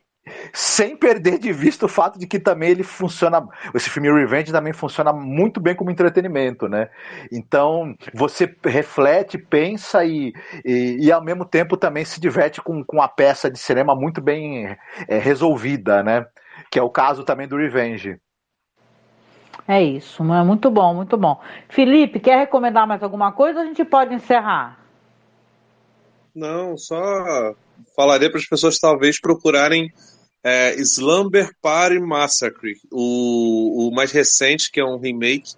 [0.53, 4.73] sem perder de vista o fato de que também ele funciona, esse filme Revenge também
[4.73, 6.89] funciona muito bem como entretenimento, né?
[7.31, 10.33] Então você reflete, pensa e,
[10.65, 14.21] e, e ao mesmo tempo também se diverte com, com a peça de cinema muito
[14.21, 14.77] bem
[15.07, 16.25] é, resolvida, né?
[16.71, 18.19] Que é o caso também do Revenge.
[19.67, 21.41] É isso, é muito bom, muito bom.
[21.67, 24.79] Felipe, quer recomendar mais alguma coisa ou a gente pode encerrar?
[26.33, 26.97] Não, só
[27.95, 29.91] falaria para as pessoas talvez procurarem
[30.43, 35.53] é, Slumber Party Massacre, o, o mais recente, que é um remake,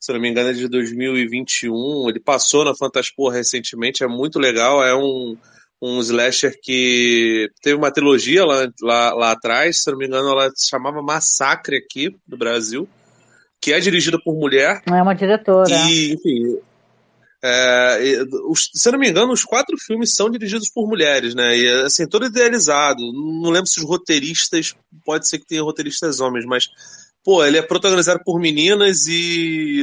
[0.00, 4.84] se não me engano é de 2021, ele passou na Fantaspor recentemente, é muito legal,
[4.84, 5.36] é um,
[5.80, 10.50] um slasher que teve uma trilogia lá, lá, lá atrás, se não me engano ela
[10.54, 12.88] se chamava Massacre aqui no Brasil,
[13.60, 14.82] que é dirigida por mulher.
[14.86, 15.70] É uma diretora.
[15.88, 16.58] E, enfim,
[17.46, 21.54] é, os, se eu não me engano, os quatro filmes são dirigidos por mulheres, né?
[21.54, 23.02] E assim, todo idealizado.
[23.12, 26.70] Não lembro se os roteiristas, pode ser que tenha roteiristas homens, mas
[27.22, 29.82] pô, ele é protagonizado por meninas e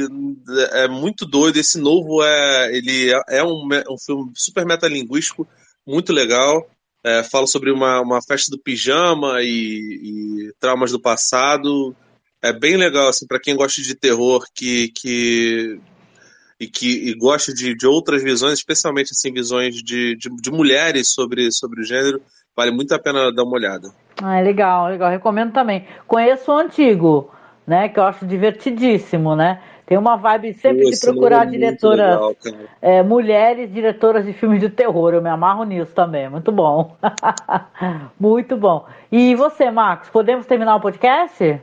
[0.72, 1.56] é muito doido.
[1.56, 5.46] Esse novo é, ele é, é um, um filme super metalinguístico,
[5.86, 6.68] muito legal.
[7.04, 11.94] É, fala sobre uma, uma festa do pijama e, e traumas do passado.
[12.42, 15.78] É bem legal, assim, para quem gosta de terror, que, que
[16.62, 21.08] e que e gosta de, de outras visões, especialmente assim, visões de, de, de, mulheres
[21.08, 22.22] sobre, sobre o gênero,
[22.56, 23.90] vale muito a pena dar uma olhada.
[24.22, 25.10] Ah, legal, legal.
[25.10, 25.84] Recomendo também.
[26.06, 27.28] Conheço o antigo,
[27.66, 27.88] né?
[27.88, 29.60] Que eu acho divertidíssimo, né?
[29.84, 32.34] Tem uma vibe sempre de procurar diretoras, legal,
[32.80, 35.12] é, mulheres diretoras de filmes de terror.
[35.12, 36.28] Eu me amarro nisso também.
[36.28, 36.96] Muito bom.
[38.20, 38.86] muito bom.
[39.10, 41.60] E você, Marcos, podemos terminar o podcast?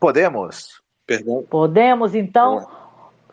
[0.00, 0.82] Podemos.
[1.06, 1.44] Perdão.
[1.50, 2.66] Podemos, então.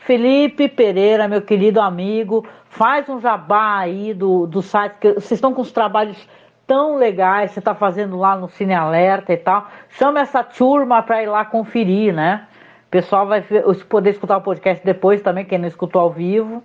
[0.05, 5.53] Felipe Pereira, meu querido amigo, faz um jabá aí do, do site, que vocês estão
[5.53, 6.17] com os trabalhos
[6.65, 9.69] tão legais, você está fazendo lá no Cine Alerta e tal.
[9.89, 12.47] Chama essa turma para ir lá conferir, né?
[12.87, 13.45] O pessoal vai
[13.87, 16.63] poder escutar o podcast depois também, quem não escutou ao vivo.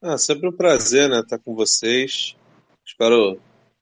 [0.00, 2.36] Ah, sempre um prazer, né, estar com vocês.
[2.86, 3.38] Espero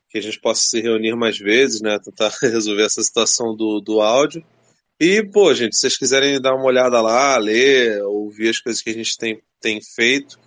[0.09, 4.01] que a gente possa se reunir mais vezes, né, tentar resolver essa situação do, do
[4.01, 4.43] áudio.
[4.99, 8.89] E, pô, gente, se vocês quiserem dar uma olhada lá, ler, ouvir as coisas que
[8.89, 10.39] a gente tem, tem feito,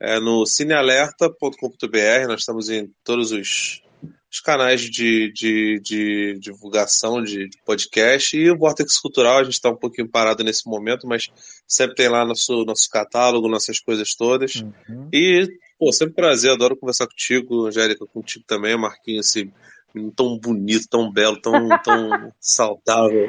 [0.00, 3.82] é no cinealerta.com.br, nós estamos em todos os,
[4.30, 9.54] os canais de, de, de divulgação de, de, podcast e o Vortex Cultural, a gente
[9.54, 11.28] está um pouquinho parado nesse momento, mas
[11.66, 14.62] sempre tem lá nosso, nosso catálogo, nossas coisas todas.
[14.88, 15.08] Uhum.
[15.12, 15.44] E,
[15.76, 19.52] pô, sempre prazer, adoro conversar contigo, Angélica, contigo também, Marquinhos, esse
[19.92, 23.28] menino tão bonito, tão belo, tão, tão saudável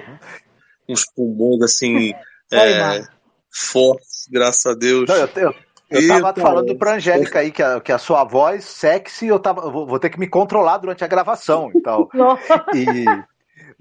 [0.90, 2.14] uns pulmões assim
[2.52, 3.04] é,
[3.52, 5.08] fortes, graças a Deus.
[5.08, 5.54] Não, eu, eu,
[5.90, 9.70] eu tava falando pra Angélica aí que a, que a sua voz sexy, eu tava,
[9.70, 11.72] vou, vou ter que me controlar durante a gravação.
[11.76, 12.10] Então,
[12.76, 13.06] e,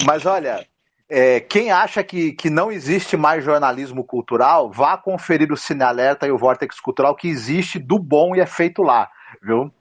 [0.05, 0.67] mas olha,
[1.09, 6.27] é, quem acha que, que não existe mais jornalismo cultural, vá conferir o Cine Alerta
[6.27, 9.09] e o Vortex Cultural, que existe do bom e é feito lá,
[9.43, 9.73] viu?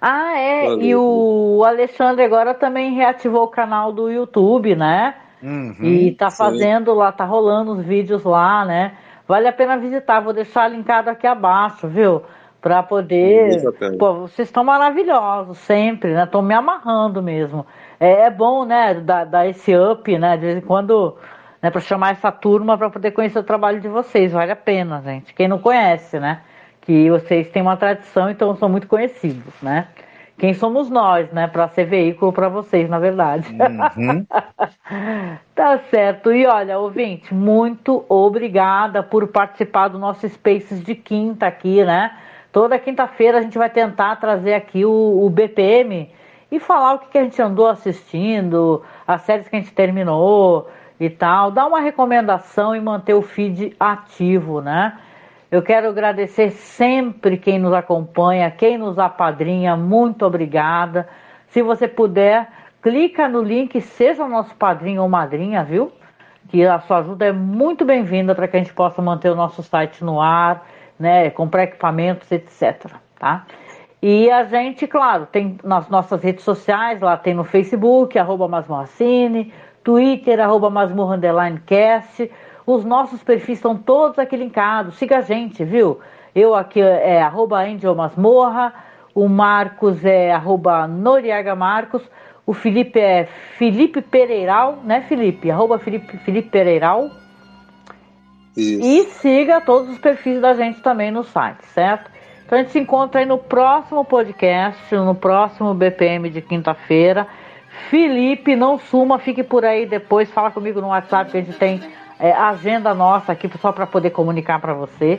[0.00, 0.64] Ah, é.
[0.64, 0.82] Valeu.
[0.82, 5.14] E o Alexandre agora também reativou o canal do YouTube, né?
[5.42, 6.98] Uhum, e tá fazendo sim.
[6.98, 8.92] lá, tá rolando os vídeos lá, né?
[9.26, 12.22] Vale a pena visitar, vou deixar linkado aqui abaixo, viu?
[12.60, 13.62] Pra poder.
[13.98, 16.24] Pô, vocês estão maravilhosos sempre, né?
[16.24, 17.64] Estão me amarrando mesmo.
[17.98, 18.94] É, é, bom, né?
[18.94, 20.36] Dar, dar esse up, né?
[20.36, 21.16] De vez em quando,
[21.62, 21.70] né?
[21.70, 24.32] Pra chamar essa turma para poder conhecer o trabalho de vocês.
[24.32, 25.32] Vale a pena, gente.
[25.32, 26.42] Quem não conhece, né?
[26.82, 29.86] Que vocês têm uma tradição, então são muito conhecidos, né?
[30.40, 33.46] Quem somos nós, né, para ser veículo para vocês, na verdade.
[33.52, 34.24] Uhum.
[35.54, 36.32] tá certo.
[36.32, 42.16] E olha, ouvinte, muito obrigada por participar do nosso Spaces de quinta aqui, né?
[42.50, 46.08] Toda quinta-feira a gente vai tentar trazer aqui o, o BPM
[46.50, 50.70] e falar o que, que a gente andou assistindo, as séries que a gente terminou
[50.98, 51.50] e tal.
[51.50, 54.98] Dar uma recomendação e manter o feed ativo, né?
[55.50, 61.08] Eu quero agradecer sempre quem nos acompanha, quem nos apadrinha, muito obrigada.
[61.48, 62.48] Se você puder,
[62.80, 65.90] clica no link, seja nosso padrinho ou madrinha, viu?
[66.48, 69.60] Que a sua ajuda é muito bem-vinda para que a gente possa manter o nosso
[69.60, 70.64] site no ar,
[70.96, 71.28] né?
[71.30, 72.86] Comprar equipamentos, etc.
[73.18, 73.44] Tá?
[74.00, 79.52] E a gente, claro, tem nas nossas redes sociais, lá tem no Facebook, arroba Masmorracine,
[79.82, 81.18] Twitter, arroba Masmorra
[81.66, 82.30] Cast.
[82.72, 84.94] Os nossos perfis estão todos aqui linkados.
[84.94, 85.98] Siga a gente, viu?
[86.32, 87.64] Eu aqui é arroba
[87.96, 88.72] Masmorra,
[89.12, 92.00] o Marcos é arroba Noriega Marcos,
[92.46, 93.24] o Felipe é
[93.58, 95.50] Felipe Pereiral, né Felipe?
[95.50, 97.10] Arroba Felipe, Felipe Pereiral.
[98.56, 98.86] Isso.
[98.86, 102.08] E siga todos os perfis da gente também no site, certo?
[102.46, 107.26] Então a gente se encontra aí no próximo podcast, no próximo BPM de quinta-feira.
[107.88, 111.80] Felipe, não suma, fique por aí depois, fala comigo no WhatsApp que a gente tem
[112.20, 115.18] é, agenda nossa aqui só para poder comunicar para você,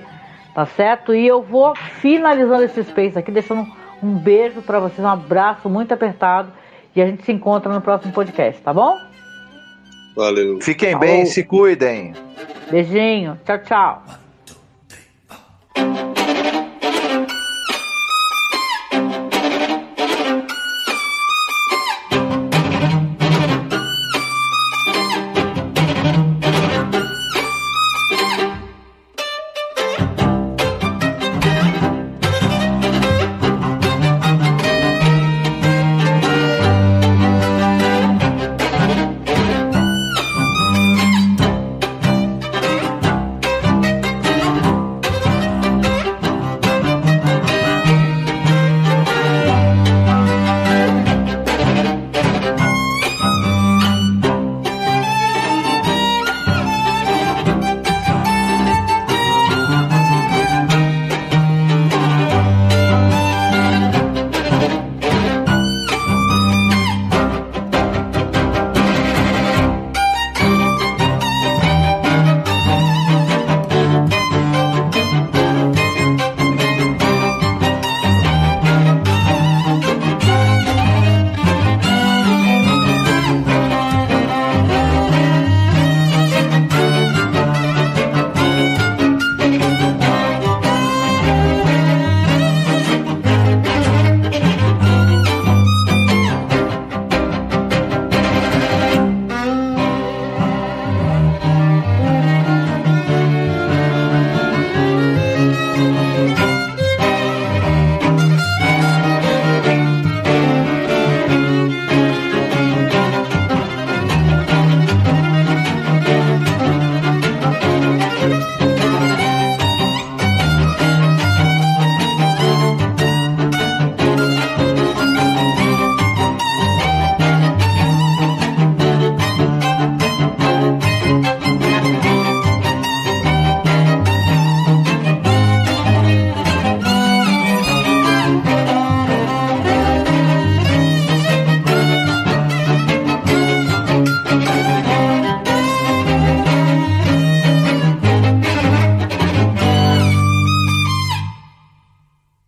[0.54, 1.14] tá certo?
[1.14, 3.68] E eu vou finalizando esse space aqui, deixando
[4.02, 6.52] um beijo para vocês, um abraço muito apertado
[6.96, 8.98] e a gente se encontra no próximo podcast, tá bom?
[10.16, 10.60] Valeu.
[10.62, 12.14] Fiquem bem, se cuidem.
[12.70, 14.21] Beijinho, tchau, tchau.